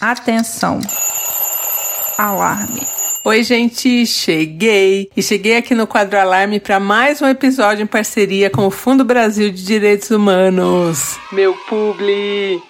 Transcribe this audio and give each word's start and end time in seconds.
Atenção! 0.00 0.78
Alarme! 2.18 2.82
Oi, 3.24 3.42
gente, 3.42 4.04
cheguei! 4.04 5.08
E 5.16 5.22
cheguei 5.22 5.56
aqui 5.56 5.74
no 5.74 5.86
Quadro 5.86 6.18
Alarme 6.18 6.60
para 6.60 6.78
mais 6.78 7.22
um 7.22 7.26
episódio 7.26 7.82
em 7.82 7.86
parceria 7.86 8.50
com 8.50 8.66
o 8.66 8.70
Fundo 8.70 9.06
Brasil 9.06 9.50
de 9.50 9.64
Direitos 9.64 10.10
Humanos. 10.10 11.18
Meu 11.32 11.54
publi! 11.66 12.62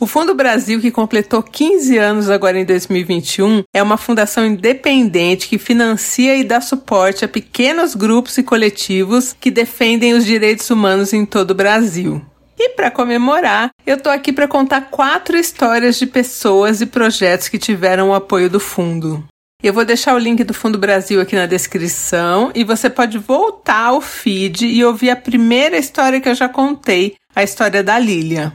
O 0.00 0.06
Fundo 0.06 0.34
Brasil, 0.34 0.80
que 0.80 0.90
completou 0.90 1.42
15 1.42 1.98
anos 1.98 2.30
agora 2.30 2.58
em 2.58 2.64
2021, 2.64 3.64
é 3.74 3.82
uma 3.82 3.98
fundação 3.98 4.46
independente 4.46 5.48
que 5.48 5.58
financia 5.58 6.34
e 6.34 6.44
dá 6.44 6.62
suporte 6.62 7.26
a 7.26 7.28
pequenos 7.28 7.94
grupos 7.94 8.38
e 8.38 8.42
coletivos 8.42 9.36
que 9.38 9.50
defendem 9.50 10.14
os 10.14 10.24
direitos 10.24 10.70
humanos 10.70 11.12
em 11.12 11.26
todo 11.26 11.50
o 11.50 11.54
Brasil. 11.54 12.22
E 12.58 12.70
para 12.70 12.90
comemorar, 12.90 13.70
eu 13.86 14.00
tô 14.00 14.10
aqui 14.10 14.32
para 14.32 14.48
contar 14.48 14.90
quatro 14.90 15.36
histórias 15.36 15.96
de 15.96 16.06
pessoas 16.06 16.80
e 16.80 16.86
projetos 16.86 17.48
que 17.48 17.58
tiveram 17.58 18.10
o 18.10 18.14
apoio 18.14 18.50
do 18.50 18.58
fundo. 18.58 19.24
Eu 19.62 19.72
vou 19.72 19.84
deixar 19.84 20.14
o 20.14 20.18
link 20.18 20.42
do 20.44 20.54
Fundo 20.54 20.78
Brasil 20.78 21.20
aqui 21.20 21.36
na 21.36 21.46
descrição 21.46 22.50
e 22.54 22.64
você 22.64 22.90
pode 22.90 23.18
voltar 23.18 23.86
ao 23.86 24.00
feed 24.00 24.66
e 24.66 24.84
ouvir 24.84 25.10
a 25.10 25.16
primeira 25.16 25.76
história 25.76 26.20
que 26.20 26.28
eu 26.28 26.34
já 26.34 26.48
contei, 26.48 27.14
a 27.34 27.42
história 27.42 27.82
da 27.82 27.98
Lilia. 27.98 28.52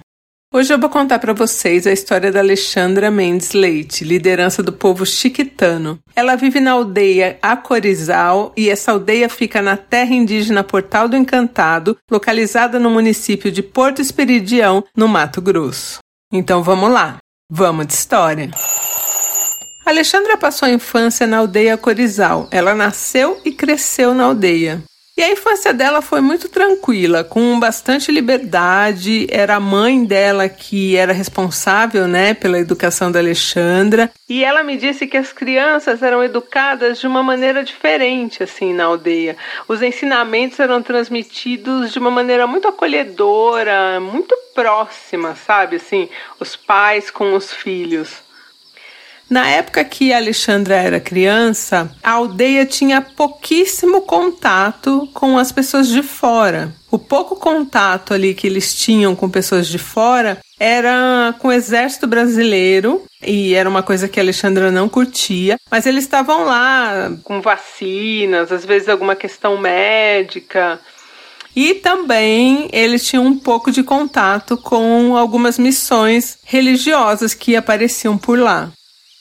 Hoje 0.55 0.71
eu 0.71 0.77
vou 0.77 0.87
contar 0.87 1.17
para 1.17 1.33
vocês 1.33 1.87
a 1.87 1.91
história 1.91 2.31
da 2.31 2.39
Alexandra 2.39 3.09
Mendes 3.09 3.53
Leite, 3.53 4.03
liderança 4.03 4.61
do 4.61 4.71
povo 4.71 5.03
chiquitano. 5.03 5.97
Ela 6.15 6.35
vive 6.35 6.59
na 6.59 6.73
aldeia 6.73 7.39
Acorizal 7.41 8.53
e 8.55 8.69
essa 8.69 8.91
aldeia 8.91 9.27
fica 9.27 9.63
na 9.63 9.75
terra 9.75 10.13
indígena 10.13 10.63
Portal 10.63 11.09
do 11.09 11.17
Encantado, 11.17 11.97
localizada 12.09 12.77
no 12.77 12.91
município 12.91 13.51
de 13.51 13.63
Porto 13.63 13.99
Esperidião, 13.99 14.83
no 14.95 15.07
Mato 15.07 15.41
Grosso. 15.41 15.97
Então 16.31 16.61
vamos 16.61 16.91
lá, 16.91 17.17
vamos 17.49 17.87
de 17.87 17.93
história. 17.93 18.51
Alexandra 19.83 20.37
passou 20.37 20.67
a 20.67 20.71
infância 20.71 21.25
na 21.25 21.37
aldeia 21.37 21.75
Corizal. 21.77 22.47
Ela 22.51 22.75
nasceu 22.75 23.41
e 23.43 23.51
cresceu 23.51 24.13
na 24.13 24.25
aldeia. 24.25 24.83
E 25.15 25.21
a 25.21 25.31
infância 25.31 25.71
dela 25.71 26.01
foi 26.01 26.21
muito 26.21 26.49
tranquila, 26.49 27.23
com 27.23 27.59
bastante 27.59 28.11
liberdade. 28.11 29.27
Era 29.29 29.57
a 29.57 29.59
mãe 29.59 30.03
dela 30.03 30.49
que 30.49 30.95
era 30.95 31.13
responsável, 31.13 32.07
né, 32.07 32.33
pela 32.33 32.57
educação 32.57 33.11
da 33.11 33.19
Alexandra. 33.19 34.09
E 34.27 34.43
ela 34.43 34.63
me 34.63 34.75
disse 34.75 35.05
que 35.05 35.15
as 35.15 35.31
crianças 35.31 36.01
eram 36.01 36.23
educadas 36.23 36.99
de 36.99 37.05
uma 37.05 37.21
maneira 37.21 37.63
diferente, 37.63 38.41
assim, 38.41 38.73
na 38.73 38.85
aldeia. 38.85 39.37
Os 39.67 39.83
ensinamentos 39.83 40.59
eram 40.59 40.81
transmitidos 40.81 41.91
de 41.91 41.99
uma 41.99 42.09
maneira 42.09 42.47
muito 42.47 42.67
acolhedora, 42.67 43.99
muito 43.99 44.35
próxima, 44.55 45.35
sabe, 45.35 45.75
assim, 45.75 46.09
os 46.39 46.55
pais 46.55 47.11
com 47.11 47.35
os 47.35 47.53
filhos. 47.53 48.23
Na 49.33 49.49
época 49.49 49.83
que 49.83 50.13
Alexandra 50.13 50.75
era 50.75 50.99
criança, 50.99 51.89
a 52.03 52.11
aldeia 52.11 52.67
tinha 52.67 53.01
pouquíssimo 53.01 54.01
contato 54.01 55.09
com 55.11 55.39
as 55.39 55.51
pessoas 55.51 55.87
de 55.87 56.03
fora. 56.03 56.71
O 56.91 56.99
pouco 56.99 57.35
contato 57.35 58.13
ali 58.13 58.35
que 58.35 58.45
eles 58.45 58.75
tinham 58.75 59.15
com 59.15 59.27
pessoas 59.27 59.67
de 59.67 59.79
fora 59.79 60.37
era 60.59 61.33
com 61.39 61.47
o 61.47 61.51
exército 61.51 62.05
brasileiro 62.05 63.01
e 63.25 63.55
era 63.55 63.67
uma 63.67 63.81
coisa 63.81 64.07
que 64.07 64.19
a 64.19 64.23
Alexandra 64.23 64.69
não 64.69 64.87
curtia, 64.87 65.55
mas 65.71 65.87
eles 65.87 66.03
estavam 66.03 66.43
lá 66.43 67.11
com 67.23 67.41
vacinas, 67.41 68.51
às 68.51 68.63
vezes 68.63 68.87
alguma 68.87 69.15
questão 69.15 69.57
médica. 69.57 70.79
E 71.55 71.73
também 71.73 72.69
eles 72.71 73.03
tinham 73.03 73.25
um 73.25 73.39
pouco 73.39 73.71
de 73.71 73.81
contato 73.81 74.55
com 74.57 75.17
algumas 75.17 75.57
missões 75.57 76.37
religiosas 76.43 77.33
que 77.33 77.55
apareciam 77.55 78.15
por 78.15 78.37
lá. 78.37 78.71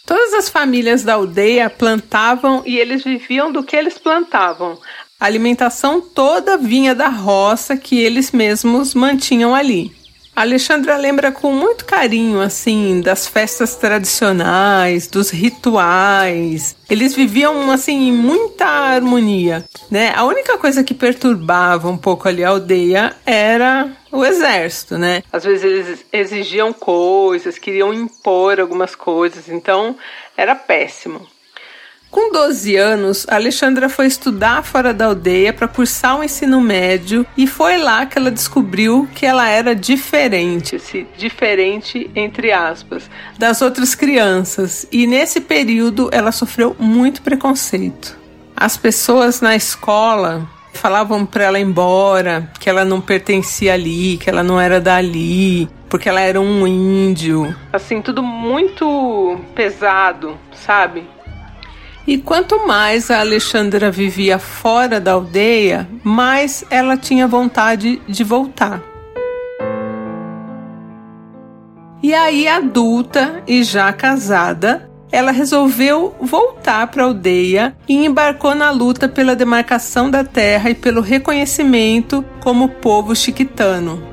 Todas 0.04 0.34
as 0.34 0.48
famílias 0.48 1.04
da 1.04 1.14
aldeia 1.14 1.70
plantavam 1.70 2.62
e 2.66 2.76
eles 2.76 3.04
viviam 3.04 3.52
do 3.52 3.62
que 3.62 3.76
eles 3.76 3.98
plantavam. 3.98 4.78
A 5.18 5.26
alimentação 5.26 6.00
toda 6.00 6.58
vinha 6.58 6.94
da 6.94 7.08
roça 7.08 7.76
que 7.76 8.00
eles 8.00 8.32
mesmos 8.32 8.94
mantinham 8.94 9.54
ali. 9.54 9.92
Alexandra 10.34 10.96
lembra 10.96 11.30
com 11.30 11.52
muito 11.52 11.84
carinho, 11.84 12.40
assim, 12.40 13.02
das 13.02 13.26
festas 13.26 13.76
tradicionais, 13.76 15.06
dos 15.06 15.28
rituais. 15.30 16.74
Eles 16.88 17.14
viviam, 17.14 17.70
assim, 17.70 18.08
em 18.08 18.12
muita 18.12 18.64
harmonia, 18.64 19.62
né? 19.90 20.12
A 20.16 20.24
única 20.24 20.56
coisa 20.56 20.82
que 20.82 20.94
perturbava 20.94 21.88
um 21.88 21.98
pouco 21.98 22.28
ali 22.28 22.42
a 22.42 22.48
aldeia 22.48 23.14
era 23.26 23.90
o 24.10 24.24
exército, 24.24 24.96
né? 24.96 25.22
Às 25.30 25.44
vezes 25.44 25.64
eles 25.64 26.04
exigiam 26.10 26.72
coisas, 26.72 27.58
queriam 27.58 27.92
impor 27.92 28.58
algumas 28.58 28.94
coisas, 28.94 29.50
então 29.50 29.96
era 30.34 30.54
péssimo. 30.54 31.26
Com 32.12 32.30
12 32.30 32.76
anos, 32.76 33.26
Alexandra 33.26 33.88
foi 33.88 34.06
estudar 34.06 34.62
fora 34.62 34.92
da 34.92 35.06
aldeia 35.06 35.50
para 35.50 35.66
cursar 35.66 36.16
o 36.16 36.18
um 36.18 36.22
ensino 36.22 36.60
médio 36.60 37.24
e 37.38 37.46
foi 37.46 37.78
lá 37.78 38.04
que 38.04 38.18
ela 38.18 38.30
descobriu 38.30 39.08
que 39.14 39.24
ela 39.24 39.48
era 39.48 39.74
diferente, 39.74 40.78
se 40.78 41.06
diferente 41.16 42.10
entre 42.14 42.52
aspas, 42.52 43.08
das 43.38 43.62
outras 43.62 43.94
crianças. 43.94 44.86
E 44.92 45.06
nesse 45.06 45.40
período 45.40 46.10
ela 46.12 46.32
sofreu 46.32 46.76
muito 46.78 47.22
preconceito. 47.22 48.14
As 48.54 48.76
pessoas 48.76 49.40
na 49.40 49.56
escola 49.56 50.46
falavam 50.74 51.24
para 51.24 51.44
ela 51.44 51.58
ir 51.58 51.62
embora, 51.62 52.46
que 52.60 52.68
ela 52.68 52.84
não 52.84 53.00
pertencia 53.00 53.72
ali, 53.72 54.18
que 54.18 54.28
ela 54.28 54.42
não 54.42 54.60
era 54.60 54.78
dali, 54.78 55.66
porque 55.88 56.10
ela 56.10 56.20
era 56.20 56.38
um 56.38 56.66
índio. 56.66 57.56
Assim, 57.72 58.02
tudo 58.02 58.22
muito 58.22 59.40
pesado, 59.54 60.36
sabe? 60.52 61.06
E 62.06 62.18
quanto 62.18 62.66
mais 62.66 63.10
a 63.10 63.20
Alexandra 63.20 63.90
vivia 63.90 64.38
fora 64.38 65.00
da 65.00 65.12
aldeia, 65.12 65.88
mais 66.02 66.64
ela 66.68 66.96
tinha 66.96 67.28
vontade 67.28 68.02
de 68.08 68.24
voltar. 68.24 68.82
E 72.02 72.12
aí, 72.12 72.48
adulta 72.48 73.44
e 73.46 73.62
já 73.62 73.92
casada, 73.92 74.90
ela 75.12 75.30
resolveu 75.30 76.12
voltar 76.20 76.88
para 76.88 77.04
a 77.04 77.06
aldeia 77.06 77.76
e 77.88 78.04
embarcou 78.04 78.54
na 78.56 78.72
luta 78.72 79.08
pela 79.08 79.36
demarcação 79.36 80.10
da 80.10 80.24
terra 80.24 80.70
e 80.70 80.74
pelo 80.74 81.00
reconhecimento 81.00 82.24
como 82.40 82.68
povo 82.68 83.14
chiquitano. 83.14 84.11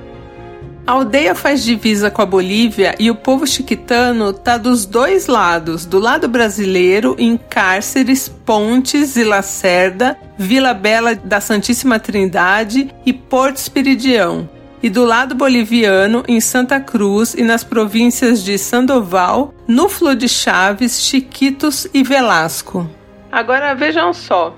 A 0.89 0.93
aldeia 0.93 1.35
faz 1.35 1.63
divisa 1.63 2.09
com 2.09 2.19
a 2.19 2.25
Bolívia 2.25 2.95
e 2.97 3.11
o 3.11 3.15
povo 3.15 3.45
chiquitano 3.45 4.33
tá 4.33 4.57
dos 4.57 4.87
dois 4.87 5.27
lados, 5.27 5.85
do 5.85 5.99
lado 5.99 6.27
brasileiro 6.27 7.15
em 7.19 7.37
Cárceres, 7.37 8.27
Pontes 8.27 9.15
e 9.15 9.23
Lacerda, 9.23 10.17
Vila 10.35 10.73
Bela 10.73 11.13
da 11.13 11.39
Santíssima 11.39 11.99
Trindade 11.99 12.89
e 13.05 13.13
Porto 13.13 13.57
Espiridião, 13.57 14.49
e 14.81 14.89
do 14.89 15.05
lado 15.05 15.35
boliviano 15.35 16.23
em 16.27 16.41
Santa 16.41 16.79
Cruz 16.79 17.35
e 17.35 17.43
nas 17.43 17.63
províncias 17.63 18.43
de 18.43 18.57
Sandoval, 18.57 19.53
Núflo 19.67 20.15
de 20.15 20.27
Chaves, 20.27 21.03
Chiquitos 21.03 21.87
e 21.93 22.01
Velasco. 22.01 22.89
Agora 23.31 23.75
vejam 23.75 24.11
só, 24.11 24.57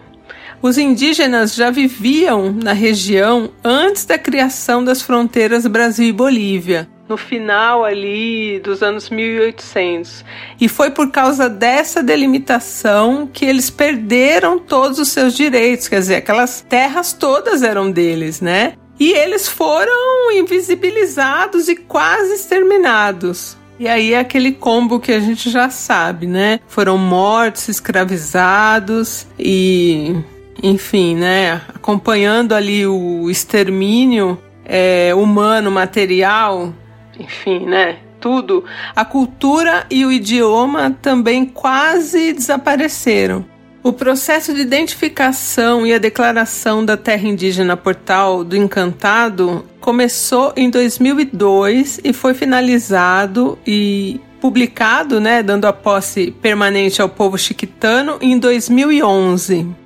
os 0.62 0.78
indígenas 0.78 1.56
já 1.56 1.70
viviam 1.72 2.52
na 2.52 2.74
região 2.74 3.50
antes 3.64 4.06
da 4.06 4.18
criação 4.18 4.84
das 4.84 5.02
fronteiras 5.02 5.66
Brasil 5.66 6.08
e 6.08 6.12
Bolívia, 6.12 6.88
no 7.12 7.18
final 7.18 7.84
ali 7.84 8.60
dos 8.60 8.82
anos 8.82 9.10
1800. 9.10 10.24
E 10.60 10.70
foi 10.70 10.92
por 10.92 11.12
causa 11.12 11.50
dessa 11.50 12.02
delimitação 12.02 13.30
que 13.32 13.44
eles 13.44 13.70
perderam 13.70 14.58
todos 14.58 14.98
os 14.98 15.10
seus 15.10 15.34
direitos, 15.34 15.90
quer 15.90 16.00
dizer, 16.00 16.16
aquelas 16.16 16.62
terras 16.62 17.12
todas 17.12 17.64
eram 17.64 17.92
deles, 17.92 18.40
né? 18.40 18.74
E 18.98 19.12
eles 19.12 19.48
foram 19.48 20.32
invisibilizados 20.32 21.68
e 21.68 21.76
quase 21.76 22.36
exterminados. 22.36 23.58
E 23.80 23.88
aí 23.88 24.14
é 24.14 24.20
aquele 24.20 24.52
combo 24.52 25.00
que 25.00 25.12
a 25.12 25.20
gente 25.20 25.50
já 25.50 25.70
sabe, 25.70 26.28
né? 26.28 26.60
Foram 26.68 26.98
mortos, 26.98 27.68
escravizados 27.68 29.26
e 29.40 30.16
enfim, 30.62 31.16
né, 31.16 31.62
acompanhando 31.74 32.54
ali 32.54 32.86
o 32.86 33.30
extermínio 33.30 34.38
é, 34.66 35.14
humano, 35.16 35.72
material, 35.72 36.74
enfim, 37.20 37.66
né, 37.66 37.98
tudo, 38.20 38.64
a 38.96 39.04
cultura 39.04 39.86
e 39.90 40.06
o 40.06 40.12
idioma 40.12 40.96
também 41.02 41.46
quase 41.46 42.34
desapareceram. 42.34 43.44
O 43.84 43.92
processo 43.92 44.54
de 44.54 44.62
identificação 44.62 45.88
e 45.88 45.94
a 45.94 45.98
declaração 45.98 46.86
da 46.86 46.96
terra 46.96 47.28
indígena 47.28 47.76
Portal 47.76 48.44
do 48.44 48.56
Encantado 48.56 49.66
começou 49.80 50.54
em 50.56 50.70
2002 50.70 52.00
e 52.04 52.14
foi 52.14 52.36
finalizado 52.36 53.58
e 53.66 54.22
publicado, 54.40 55.20
né, 55.20 55.42
dando 55.42 55.66
a 55.66 55.74
posse 55.74 56.30
permanente 56.30 57.02
ao 57.02 57.10
povo 57.10 57.40
chiquitano 57.40 58.20
em 58.22 58.38
2011. 58.38 59.81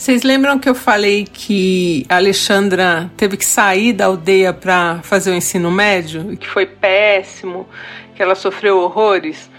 Vocês 0.00 0.22
lembram 0.22 0.58
que 0.58 0.66
eu 0.66 0.74
falei 0.74 1.28
que 1.30 2.06
a 2.08 2.16
Alexandra 2.16 3.12
teve 3.18 3.36
que 3.36 3.44
sair 3.44 3.92
da 3.92 4.06
aldeia 4.06 4.50
para 4.50 5.00
fazer 5.02 5.30
o 5.30 5.34
ensino 5.34 5.70
médio 5.70 6.38
que 6.38 6.48
foi 6.48 6.64
péssimo, 6.64 7.68
que 8.14 8.22
ela 8.22 8.34
sofreu 8.34 8.78
horrores? 8.78 9.50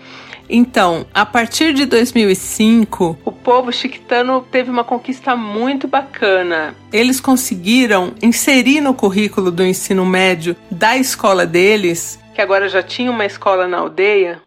Então, 0.50 1.06
a 1.14 1.28
partir 1.28 1.76
de 1.76 1.86
2005, 1.86 3.20
o 3.24 3.32
povo 3.32 3.72
chiquitano 3.72 4.44
teve 4.52 4.72
uma 4.72 4.84
conquista 4.84 5.36
muito 5.36 5.88
bacana. 5.88 6.74
Eles 6.92 7.20
conseguiram 7.20 8.16
inserir 8.20 8.82
no 8.82 8.96
currículo 8.96 9.52
do 9.52 9.64
ensino 9.64 10.04
médio 10.08 10.56
da 10.72 10.98
escola 10.98 11.46
deles, 11.46 12.20
que 12.34 12.42
agora 12.42 12.68
já 12.68 12.82
tinha 12.82 13.12
uma 13.12 13.28
escola 13.28 13.68
na 13.68 13.78
aldeia, 13.78 14.42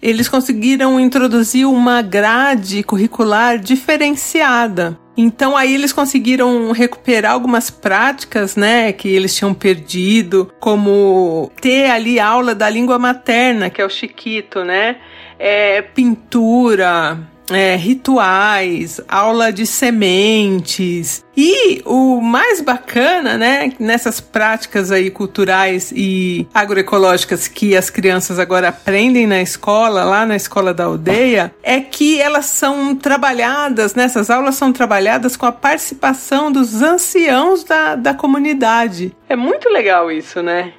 eles 0.00 0.28
conseguiram 0.28 1.00
introduzir 1.00 1.66
uma 1.66 2.02
grade 2.02 2.84
curricular 2.84 3.58
diferenciada. 3.58 4.96
Então 5.20 5.56
aí 5.56 5.74
eles 5.74 5.92
conseguiram 5.92 6.70
recuperar 6.70 7.32
algumas 7.32 7.70
práticas, 7.70 8.54
né, 8.54 8.92
que 8.92 9.08
eles 9.08 9.34
tinham 9.34 9.52
perdido, 9.52 10.52
como 10.60 11.50
ter 11.60 11.90
ali 11.90 12.20
aula 12.20 12.54
da 12.54 12.70
língua 12.70 13.00
materna, 13.00 13.68
que 13.68 13.82
é 13.82 13.84
o 13.84 13.90
chiquito, 13.90 14.62
né? 14.62 14.96
É, 15.36 15.82
pintura, 15.82 17.18
é, 17.50 17.76
rituais, 17.76 19.00
aula 19.08 19.52
de 19.52 19.66
sementes. 19.66 21.24
E 21.36 21.82
o 21.84 22.20
mais 22.20 22.60
bacana, 22.60 23.38
né, 23.38 23.72
nessas 23.78 24.20
práticas 24.20 24.90
aí 24.90 25.08
culturais 25.08 25.92
e 25.94 26.48
agroecológicas 26.52 27.46
que 27.46 27.76
as 27.76 27.90
crianças 27.90 28.40
agora 28.40 28.68
aprendem 28.68 29.26
na 29.26 29.40
escola, 29.40 30.02
lá 30.02 30.26
na 30.26 30.34
escola 30.34 30.74
da 30.74 30.84
aldeia, 30.84 31.54
é 31.62 31.80
que 31.80 32.20
elas 32.20 32.46
são 32.46 32.96
trabalhadas, 32.96 33.94
nessas 33.94 34.30
aulas 34.30 34.56
são 34.56 34.72
trabalhadas 34.72 35.36
com 35.36 35.46
a 35.46 35.52
participação 35.52 36.50
dos 36.50 36.82
anciãos 36.82 37.62
da, 37.62 37.94
da 37.94 38.12
comunidade. 38.14 39.14
É 39.28 39.36
muito 39.36 39.68
legal 39.68 40.10
isso, 40.10 40.42
né? 40.42 40.72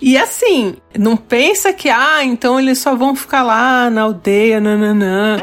E 0.00 0.16
assim, 0.18 0.76
não 0.98 1.16
pensa 1.16 1.72
que, 1.72 1.88
ah, 1.88 2.22
então 2.22 2.60
eles 2.60 2.78
só 2.78 2.94
vão 2.94 3.16
ficar 3.16 3.42
lá 3.42 3.88
na 3.90 4.02
aldeia, 4.02 4.60
nananã. 4.60 5.38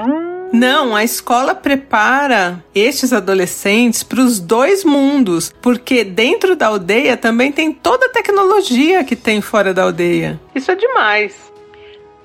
Não, 0.54 0.96
a 0.96 1.04
escola 1.04 1.56
prepara 1.56 2.64
estes 2.76 3.12
adolescentes 3.12 4.04
para 4.04 4.22
os 4.22 4.40
dois 4.40 4.84
mundos, 4.84 5.52
porque 5.60 6.04
dentro 6.04 6.56
da 6.56 6.68
aldeia 6.68 7.18
também 7.18 7.52
tem 7.52 7.72
toda 7.72 8.06
a 8.06 8.10
tecnologia 8.10 9.04
que 9.04 9.16
tem 9.16 9.42
fora 9.42 9.74
da 9.74 9.82
aldeia. 9.82 10.40
Isso 10.54 10.70
é 10.70 10.76
demais. 10.76 11.34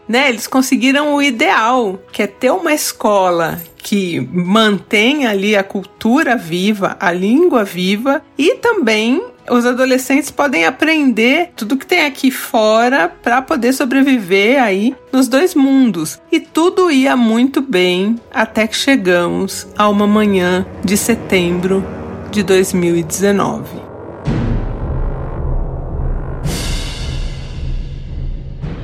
Né, 0.06 0.28
eles 0.28 0.46
conseguiram 0.46 1.14
o 1.14 1.22
ideal, 1.22 1.98
que 2.12 2.22
é 2.22 2.26
ter 2.26 2.50
uma 2.50 2.72
escola 2.72 3.58
que 3.88 4.20
mantém 4.30 5.26
ali 5.26 5.56
a 5.56 5.64
cultura 5.64 6.36
viva, 6.36 6.94
a 7.00 7.10
língua 7.10 7.64
viva 7.64 8.20
e 8.36 8.56
também 8.56 9.22
os 9.50 9.64
adolescentes 9.64 10.30
podem 10.30 10.66
aprender 10.66 11.52
tudo 11.56 11.74
que 11.74 11.86
tem 11.86 12.04
aqui 12.04 12.30
fora 12.30 13.08
para 13.08 13.40
poder 13.40 13.72
sobreviver 13.72 14.62
aí 14.62 14.94
nos 15.10 15.26
dois 15.26 15.54
mundos. 15.54 16.20
E 16.30 16.38
tudo 16.38 16.90
ia 16.90 17.16
muito 17.16 17.62
bem 17.62 18.16
até 18.30 18.66
que 18.66 18.76
chegamos 18.76 19.66
a 19.74 19.88
uma 19.88 20.06
manhã 20.06 20.66
de 20.84 20.94
setembro 20.94 21.82
de 22.30 22.42
2019. 22.42 23.87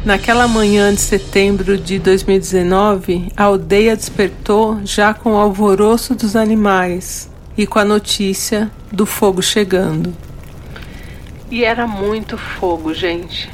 Naquela 0.05 0.47
manhã 0.47 0.95
de 0.95 1.01
setembro 1.01 1.77
de 1.79 1.99
2019, 1.99 3.33
a 3.35 3.45
aldeia 3.45 3.97
despertou 3.97 4.79
já 4.85 5.15
com 5.15 5.33
o 5.33 5.39
alvoroço 5.39 6.15
dos 6.15 6.37
animais 6.37 7.31
e 7.57 7.67
com 7.67 7.79
a 7.79 7.87
notícia 7.87 8.71
do 8.93 9.07
fogo 9.07 9.41
chegando. 9.41 10.15
E 11.51 11.65
era 11.65 11.87
muito 11.87 12.37
fogo, 12.37 12.93
gente. 12.93 13.49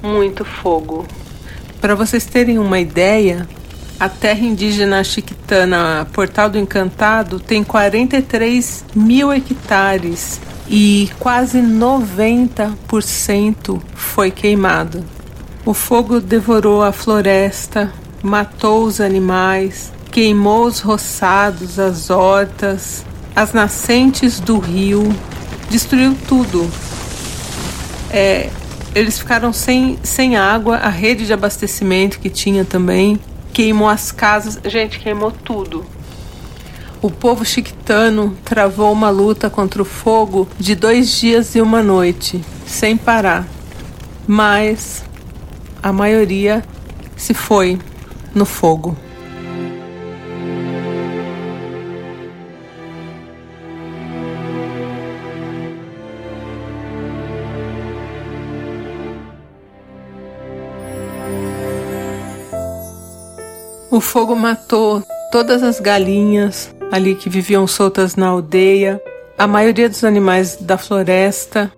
Muito 0.00 0.44
fogo. 0.44 1.04
Para 1.80 1.96
vocês 1.96 2.24
terem 2.24 2.56
uma 2.56 2.78
ideia, 2.78 3.48
a 3.98 4.08
terra 4.08 4.46
indígena 4.46 5.02
chiquitana 5.02 6.06
Portal 6.12 6.48
do 6.48 6.56
Encantado 6.56 7.40
tem 7.40 7.64
43 7.64 8.84
mil 8.94 9.32
hectares 9.32 10.40
e 10.68 11.10
quase 11.18 11.60
90% 11.60 13.82
foi 13.92 14.30
queimado. 14.30 15.15
O 15.66 15.74
fogo 15.74 16.20
devorou 16.20 16.82
a 16.82 16.92
floresta, 16.92 17.92
matou 18.22 18.84
os 18.84 19.02
animais, 19.02 19.92
queimou 20.10 20.64
os 20.64 20.80
roçados, 20.80 21.78
as 21.78 22.08
hortas, 22.08 23.04
as 23.34 23.52
nascentes 23.52 24.40
do 24.40 24.58
rio, 24.58 25.14
destruiu 25.68 26.16
tudo 26.26 26.66
é, 28.10 28.50
eles 28.94 29.18
ficaram 29.18 29.52
sem, 29.52 29.98
sem 30.02 30.36
água, 30.36 30.76
a 30.76 30.88
rede 30.88 31.26
de 31.26 31.32
abastecimento 31.32 32.18
que 32.18 32.30
tinha 32.30 32.64
também 32.64 33.20
queimou 33.52 33.88
as 33.88 34.12
casas, 34.12 34.58
gente, 34.64 34.98
queimou 34.98 35.30
tudo. 35.30 35.84
O 37.02 37.10
povo 37.10 37.44
chiquitano 37.44 38.36
travou 38.44 38.90
uma 38.90 39.10
luta 39.10 39.50
contra 39.50 39.82
o 39.82 39.84
fogo 39.84 40.48
de 40.58 40.74
dois 40.74 41.10
dias 41.10 41.54
e 41.54 41.60
uma 41.60 41.82
noite, 41.82 42.42
sem 42.66 42.96
parar. 42.96 43.46
Mas 44.26 45.04
a 45.86 45.92
maioria 45.92 46.64
se 47.16 47.32
foi 47.32 47.78
no 48.34 48.44
fogo. 48.44 48.96
O 63.88 64.00
fogo 64.00 64.34
matou 64.34 65.04
todas 65.30 65.62
as 65.62 65.78
galinhas 65.78 66.74
ali 66.90 67.14
que 67.14 67.30
viviam 67.30 67.64
soltas 67.68 68.16
na 68.16 68.26
aldeia, 68.26 69.00
a 69.38 69.46
maioria 69.46 69.88
dos 69.88 70.02
animais 70.02 70.56
da 70.56 70.76
floresta. 70.76 71.70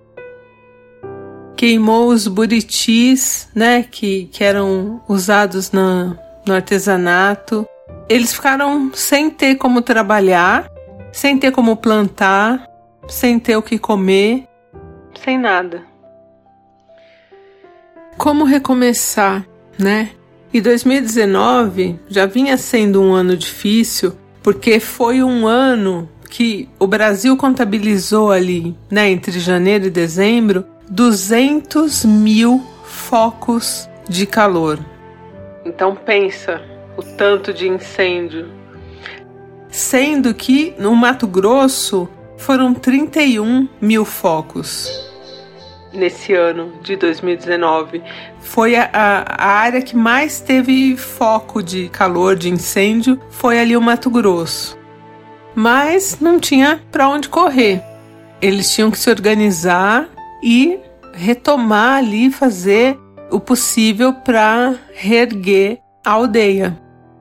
Queimou 1.58 2.10
os 2.10 2.28
buritis, 2.28 3.48
né, 3.52 3.82
que, 3.82 4.26
que 4.26 4.44
eram 4.44 5.02
usados 5.08 5.72
na, 5.72 6.16
no 6.46 6.54
artesanato. 6.54 7.66
Eles 8.08 8.32
ficaram 8.32 8.92
sem 8.94 9.28
ter 9.28 9.56
como 9.56 9.82
trabalhar, 9.82 10.70
sem 11.12 11.36
ter 11.36 11.50
como 11.50 11.76
plantar, 11.76 12.64
sem 13.08 13.40
ter 13.40 13.56
o 13.56 13.62
que 13.62 13.76
comer, 13.76 14.44
sem 15.24 15.36
nada. 15.36 15.82
Como 18.16 18.44
recomeçar, 18.44 19.44
né? 19.76 20.10
E 20.54 20.60
2019 20.60 21.98
já 22.06 22.24
vinha 22.24 22.56
sendo 22.56 23.02
um 23.02 23.12
ano 23.12 23.36
difícil, 23.36 24.16
porque 24.44 24.78
foi 24.78 25.24
um 25.24 25.44
ano 25.44 26.08
que 26.30 26.68
o 26.78 26.86
Brasil 26.86 27.36
contabilizou 27.36 28.30
ali, 28.30 28.76
né, 28.88 29.10
entre 29.10 29.40
janeiro 29.40 29.86
e 29.86 29.90
dezembro, 29.90 30.64
200 30.90 32.04
mil 32.04 32.64
focos 32.84 33.88
de 34.08 34.26
calor. 34.26 34.78
Então 35.64 35.94
pensa 35.94 36.62
o 36.96 37.02
tanto 37.02 37.52
de 37.52 37.68
incêndio. 37.68 38.48
Sendo 39.68 40.34
que 40.34 40.74
no 40.78 40.94
Mato 40.94 41.26
Grosso 41.26 42.08
foram 42.36 42.72
31 42.72 43.68
mil 43.80 44.04
focos 44.04 45.08
nesse 45.92 46.34
ano 46.34 46.72
de 46.82 46.96
2019. 46.96 48.02
Foi 48.40 48.76
a, 48.76 48.88
a, 48.92 49.44
a, 49.44 49.50
área 49.58 49.82
que 49.82 49.96
mais 49.96 50.40
teve 50.40 50.96
foco 50.96 51.62
de 51.62 51.88
calor, 51.88 52.36
de 52.36 52.48
incêndio, 52.48 53.20
foi 53.30 53.58
ali 53.58 53.76
o 53.76 53.80
Mato 53.80 54.10
Grosso. 54.10 54.78
Mas 55.54 56.18
não 56.20 56.38
tinha 56.38 56.80
para 56.90 57.08
onde 57.08 57.28
correr. 57.28 57.82
Eles 58.40 58.72
tinham 58.72 58.90
que 58.90 58.98
se 58.98 59.10
organizar 59.10 60.08
e 60.42 60.78
retomar 61.12 61.98
ali, 61.98 62.30
fazer 62.30 62.98
o 63.30 63.40
possível 63.40 64.12
para 64.12 64.74
reerguer 64.94 65.80
a 66.04 66.12
aldeia. 66.12 66.78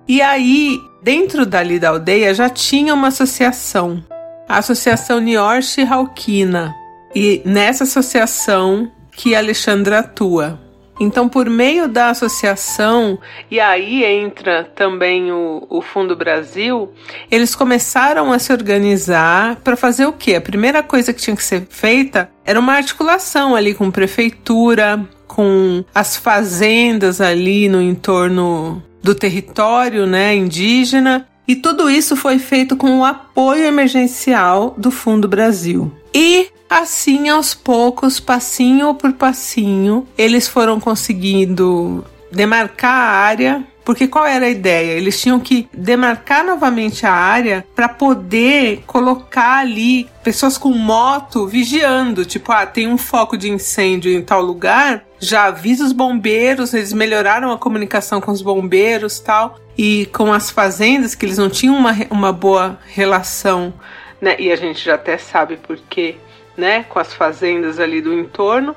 E 0.08 0.22
aí, 0.22 0.80
dentro 1.04 1.46
dali 1.46 1.80
da 1.80 1.90
aldeia, 1.90 2.34
já 2.34 2.50
tinha 2.50 2.94
uma 2.94 3.10
associação, 3.10 4.04
a 4.48 4.58
Associação 4.58 5.20
Niorche 5.20 5.82
Halkina, 5.82 6.74
e 7.14 7.42
nessa 7.44 7.84
associação 7.84 8.92
que 9.12 9.36
Alexandra 9.36 10.00
atua. 10.00 10.67
Então, 11.00 11.30
por 11.30 11.50
meio 11.50 11.88
da 11.88 12.10
associação, 12.10 13.20
e 13.50 13.60
aí 13.60 14.04
entra 14.04 14.64
também 14.64 15.32
o, 15.32 15.66
o 15.70 15.82
Fundo 15.82 16.16
Brasil, 16.16 16.92
eles 17.30 17.54
começaram 17.56 18.32
a 18.32 18.40
se 18.40 18.52
organizar 18.52 19.58
para 19.58 19.76
fazer 19.76 20.06
o 20.06 20.14
quê? 20.14 20.36
A 20.36 20.42
primeira 20.42 20.82
coisa 20.82 21.14
que 21.14 21.22
tinha 21.22 21.36
que 21.36 21.44
ser 21.44 21.68
feita 21.70 22.30
era 22.46 22.60
uma 22.60 22.74
articulação 22.74 23.56
ali 23.56 23.74
com 23.74 23.92
prefeitura, 23.92 25.08
com 25.28 25.84
as 25.94 26.16
fazendas 26.16 27.22
ali 27.22 27.70
no 27.70 27.82
entorno 27.82 28.82
do 29.04 29.14
território 29.14 30.06
né, 30.06 30.36
indígena 30.36 31.28
E 31.48 31.56
tudo 31.56 31.90
isso 31.90 32.16
foi 32.18 32.40
feito 32.40 32.76
com 32.76 33.00
o 33.00 33.06
apoio 33.06 33.64
emergencial 33.64 34.76
do 34.78 34.92
Fundo 34.92 35.30
Brasil. 35.30 35.90
E 36.20 36.50
assim, 36.68 37.30
aos 37.30 37.54
poucos, 37.54 38.20
passinho 38.20 38.92
por 38.96 39.14
passinho, 39.14 40.08
eles 40.18 40.48
foram 40.48 40.80
conseguindo 40.80 42.04
demarcar 42.32 42.92
a 42.92 43.12
área 43.20 43.68
porque 43.86 44.06
qual 44.06 44.26
era 44.26 44.48
a 44.48 44.50
ideia? 44.50 44.94
Eles 44.94 45.22
tinham 45.22 45.40
que 45.40 45.70
demarcar 45.72 46.44
novamente 46.44 47.06
a 47.06 47.14
área 47.14 47.66
para 47.74 47.88
poder 47.88 48.84
colocar 48.86 49.60
ali 49.60 50.10
pessoas 50.24 50.58
com 50.58 50.72
moto 50.72 51.48
vigiando. 51.48 52.26
Tipo, 52.26 52.52
ah, 52.52 52.66
tem 52.66 52.86
um 52.86 52.98
foco 52.98 53.38
de 53.38 53.50
incêndio 53.50 54.12
em 54.12 54.22
tal 54.22 54.42
lugar, 54.42 55.06
já 55.20 55.46
avisa 55.46 55.86
os 55.86 55.94
bombeiros, 55.94 56.74
eles 56.74 56.92
melhoraram 56.92 57.50
a 57.50 57.58
comunicação 57.58 58.20
com 58.20 58.32
os 58.32 58.42
bombeiros 58.42 59.20
tal. 59.20 59.58
E 59.78 60.08
com 60.08 60.34
as 60.34 60.50
fazendas, 60.50 61.16
que 61.16 61.26
eles 61.26 61.38
não 61.38 61.50
tinham 61.50 61.78
uma, 61.78 61.96
uma 62.10 62.34
boa 62.34 62.80
relação, 62.88 63.74
né? 64.22 64.36
E 64.40 64.52
a 64.52 64.56
gente 64.56 64.84
já 64.84 64.96
até 64.96 65.18
sabe 65.18 65.58
por 65.58 65.78
quê, 65.90 66.16
né? 66.56 66.84
Com 66.84 67.00
as 67.00 67.14
fazendas 67.14 67.80
ali 67.80 68.02
do 68.02 68.14
entorno 68.14 68.76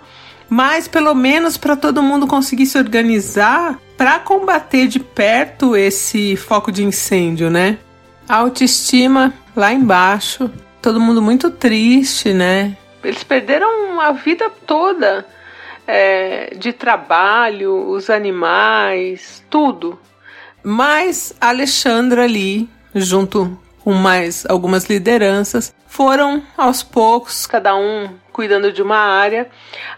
mas 0.51 0.89
pelo 0.89 1.15
menos 1.15 1.57
para 1.57 1.77
todo 1.77 2.03
mundo 2.03 2.27
conseguir 2.27 2.67
se 2.67 2.77
organizar 2.77 3.79
para 3.97 4.19
combater 4.19 4.89
de 4.89 4.99
perto 4.99 5.77
esse 5.77 6.35
foco 6.35 6.73
de 6.73 6.83
incêndio, 6.83 7.49
né? 7.49 7.79
A 8.29 8.39
autoestima 8.39 9.33
lá 9.55 9.73
embaixo, 9.73 10.51
todo 10.83 11.01
mundo 11.01 11.23
muito 11.23 11.53
triste, 11.53 12.33
né? 12.33 12.77
Eles 13.05 13.23
perderam 13.23 14.01
a 14.01 14.11
vida 14.11 14.51
toda 14.67 15.25
é, 15.87 16.53
de 16.57 16.73
trabalho, 16.73 17.89
os 17.89 18.11
animais, 18.11 19.45
tudo. 19.49 20.01
Mas 20.65 21.33
Alexandra 21.41 22.25
ali, 22.25 22.69
junto 22.93 23.57
com 23.83 23.93
mais 23.93 24.45
algumas 24.49 24.85
lideranças, 24.85 25.75
foram 25.87 26.43
aos 26.57 26.83
poucos, 26.83 27.47
cada 27.47 27.77
um 27.77 28.09
cuidando 28.33 28.73
de 28.73 28.81
uma 28.81 28.97
área. 28.97 29.49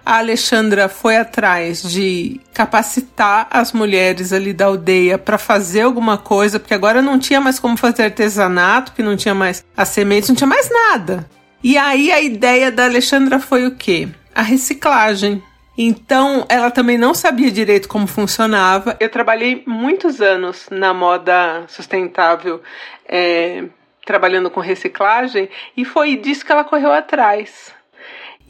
A 0.05 0.19
Alexandra 0.19 0.89
foi 0.89 1.17
atrás 1.17 1.83
de 1.83 2.41
capacitar 2.53 3.47
as 3.51 3.73
mulheres 3.73 4.33
ali 4.33 4.53
da 4.53 4.67
aldeia 4.67 5.19
para 5.19 5.39
fazer 5.39 5.83
alguma 5.83 6.19
coisa, 6.19 6.59
porque 6.59 6.75
agora 6.75 7.03
não 7.03 7.19
tinha 7.19 7.41
mais 7.41 7.61
como 7.61 7.77
fazer 7.77 8.05
artesanato, 8.05 8.93
que 8.93 9.03
não 9.03 9.17
tinha 9.17 9.35
mais 9.35 9.65
as 9.77 9.89
sementes, 9.89 10.29
não 10.29 10.37
tinha 10.37 10.49
mais 10.49 10.69
nada. 10.71 11.29
E 11.63 11.79
aí 11.79 12.11
a 12.11 12.21
ideia 12.21 12.73
da 12.73 12.85
Alexandra 12.85 13.39
foi 13.39 13.67
o 13.67 13.77
quê? 13.77 14.09
A 14.35 14.43
reciclagem. 14.43 15.43
Então, 15.77 16.45
ela 16.49 16.71
também 16.71 16.99
não 16.99 17.15
sabia 17.15 17.51
direito 17.51 17.89
como 17.89 18.07
funcionava. 18.07 18.97
Eu 19.01 19.09
trabalhei 19.09 19.63
muitos 19.67 20.21
anos 20.21 20.67
na 20.71 20.93
moda 20.93 21.65
sustentável, 21.69 22.61
é, 23.09 23.65
trabalhando 24.05 24.51
com 24.51 24.61
reciclagem, 24.61 25.49
e 25.77 25.85
foi 25.85 26.17
disso 26.17 26.45
que 26.45 26.53
ela 26.53 26.65
correu 26.65 26.93
atrás. 26.93 27.73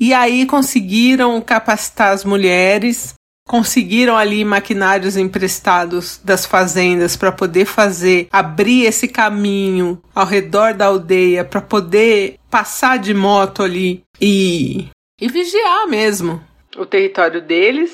E 0.00 0.12
aí 0.12 0.46
conseguiram 0.46 1.40
capacitar 1.40 2.12
as 2.12 2.24
mulheres, 2.24 3.14
conseguiram 3.46 4.16
ali 4.16 4.44
maquinários 4.44 5.16
emprestados 5.16 6.20
das 6.24 6.44
fazendas 6.44 7.16
para 7.16 7.30
poder 7.30 7.66
fazer, 7.66 8.26
abrir 8.32 8.84
esse 8.84 9.06
caminho 9.06 10.02
ao 10.12 10.26
redor 10.26 10.74
da 10.74 10.86
aldeia 10.86 11.44
para 11.44 11.60
poder 11.60 12.36
passar 12.50 12.98
de 12.98 13.14
moto 13.14 13.62
ali 13.62 14.02
e, 14.20 14.88
e 15.20 15.28
vigiar 15.28 15.86
mesmo 15.86 16.42
o 16.76 16.86
território 16.86 17.40
deles. 17.40 17.92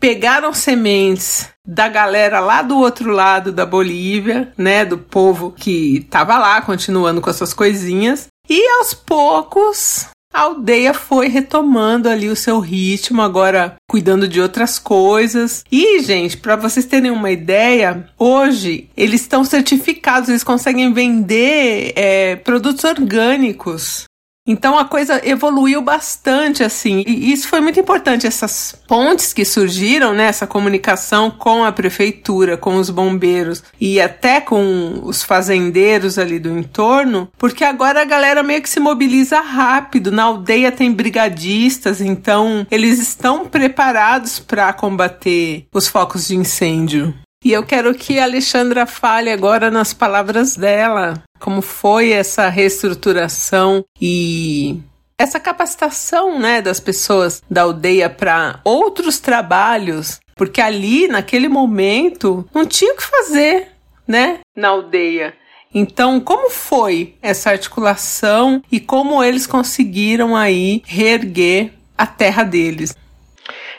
Pegaram 0.00 0.52
sementes 0.52 1.48
da 1.66 1.88
galera 1.88 2.38
lá 2.38 2.62
do 2.62 2.78
outro 2.78 3.10
lado 3.10 3.52
da 3.52 3.66
Bolívia, 3.66 4.52
né, 4.56 4.84
do 4.84 4.96
povo 4.96 5.50
que 5.50 5.98
estava 5.98 6.38
lá 6.38 6.62
continuando 6.62 7.20
com 7.20 7.28
as 7.28 7.36
suas 7.36 7.52
coisinhas, 7.52 8.28
e 8.48 8.66
aos 8.78 8.94
poucos 8.94 10.06
a 10.32 10.42
aldeia 10.42 10.92
foi 10.92 11.28
retomando 11.28 12.08
ali 12.08 12.28
o 12.28 12.36
seu 12.36 12.60
ritmo, 12.60 13.22
agora 13.22 13.76
cuidando 13.90 14.28
de 14.28 14.40
outras 14.40 14.78
coisas. 14.78 15.64
E, 15.72 16.00
gente, 16.00 16.36
para 16.36 16.54
vocês 16.54 16.84
terem 16.84 17.10
uma 17.10 17.30
ideia, 17.30 18.08
hoje 18.18 18.90
eles 18.96 19.22
estão 19.22 19.42
certificados, 19.42 20.28
eles 20.28 20.44
conseguem 20.44 20.92
vender 20.92 21.92
é, 21.96 22.36
produtos 22.36 22.84
orgânicos 22.84 24.04
então 24.48 24.78
a 24.78 24.86
coisa 24.86 25.20
evoluiu 25.22 25.82
bastante 25.82 26.64
assim, 26.64 27.04
e 27.06 27.30
isso 27.30 27.46
foi 27.48 27.60
muito 27.60 27.78
importante 27.78 28.26
essas 28.26 28.74
pontes 28.88 29.34
que 29.34 29.44
surgiram, 29.44 30.14
né, 30.14 30.24
essa 30.24 30.46
comunicação 30.46 31.30
com 31.30 31.62
a 31.62 31.70
prefeitura, 31.70 32.56
com 32.56 32.76
os 32.76 32.88
bombeiros 32.88 33.62
e 33.78 34.00
até 34.00 34.40
com 34.40 35.00
os 35.04 35.22
fazendeiros 35.22 36.18
ali 36.18 36.38
do 36.38 36.48
entorno, 36.48 37.28
porque 37.36 37.62
agora 37.62 38.00
a 38.00 38.06
galera 38.06 38.42
meio 38.42 38.62
que 38.62 38.70
se 38.70 38.80
mobiliza 38.80 39.40
rápido. 39.40 40.10
Na 40.10 40.24
aldeia 40.24 40.72
tem 40.72 40.90
brigadistas, 40.90 42.00
então 42.00 42.66
eles 42.70 42.98
estão 42.98 43.44
preparados 43.46 44.38
para 44.38 44.72
combater 44.72 45.66
os 45.72 45.86
focos 45.86 46.28
de 46.28 46.36
incêndio. 46.36 47.14
E 47.44 47.52
eu 47.52 47.64
quero 47.64 47.94
que 47.94 48.18
a 48.18 48.24
Alexandra 48.24 48.84
fale 48.84 49.30
agora 49.30 49.70
nas 49.70 49.94
palavras 49.94 50.56
dela, 50.56 51.22
como 51.38 51.62
foi 51.62 52.10
essa 52.10 52.48
reestruturação 52.48 53.84
e 54.00 54.80
essa 55.16 55.38
capacitação, 55.38 56.38
né, 56.38 56.60
das 56.60 56.80
pessoas 56.80 57.42
da 57.48 57.62
aldeia 57.62 58.10
para 58.10 58.60
outros 58.64 59.20
trabalhos, 59.20 60.18
porque 60.34 60.60
ali 60.60 61.06
naquele 61.06 61.48
momento 61.48 62.48
não 62.52 62.66
tinha 62.66 62.92
o 62.92 62.96
que 62.96 63.04
fazer, 63.04 63.68
né, 64.06 64.40
na 64.56 64.68
aldeia. 64.68 65.34
Então, 65.72 66.18
como 66.18 66.50
foi 66.50 67.14
essa 67.22 67.50
articulação 67.50 68.62
e 68.72 68.80
como 68.80 69.22
eles 69.22 69.46
conseguiram 69.46 70.34
aí 70.34 70.82
reerguer 70.86 71.72
a 71.96 72.06
terra 72.06 72.42
deles? 72.42 72.96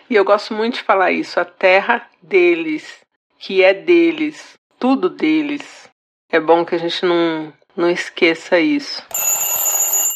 E 0.10 0.16
eu 0.16 0.24
gosto 0.24 0.54
muito 0.54 0.76
de 0.76 0.84
falar 0.84 1.12
isso, 1.12 1.40
a 1.40 1.46
terra 1.46 2.06
deles, 2.22 2.84
que 3.40 3.64
é 3.64 3.74
deles, 3.74 4.54
tudo 4.78 5.10
deles. 5.10 5.90
É 6.30 6.40
bom 6.40 6.66
que 6.66 6.76
a 6.76 6.78
gente 6.78 7.06
não, 7.06 7.54
não 7.76 7.90
esqueça 7.90 8.60
isso. 8.60 9.02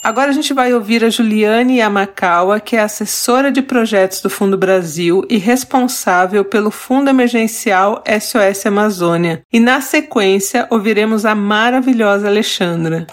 Agora 0.04 0.32
a 0.32 0.34
gente 0.34 0.54
vai 0.54 0.74
ouvir 0.74 1.06
a 1.06 1.10
Juliane 1.10 1.78
Yamakawa, 1.78 2.60
que 2.60 2.76
é 2.76 2.82
assessora 2.82 3.50
de 3.50 3.62
projetos 3.62 4.22
do 4.22 4.30
Fundo 4.30 4.58
Brasil 4.58 5.26
e 5.30 5.38
responsável 5.38 6.44
pelo 6.44 6.70
Fundo 6.70 7.10
Emergencial 7.10 8.04
SOS 8.06 8.66
Amazônia. 8.66 9.42
E 9.52 9.62
na 9.62 9.80
sequência 9.80 10.68
ouviremos 10.70 11.26
a 11.26 11.34
maravilhosa 11.34 12.28
Alexandra. 12.28 13.08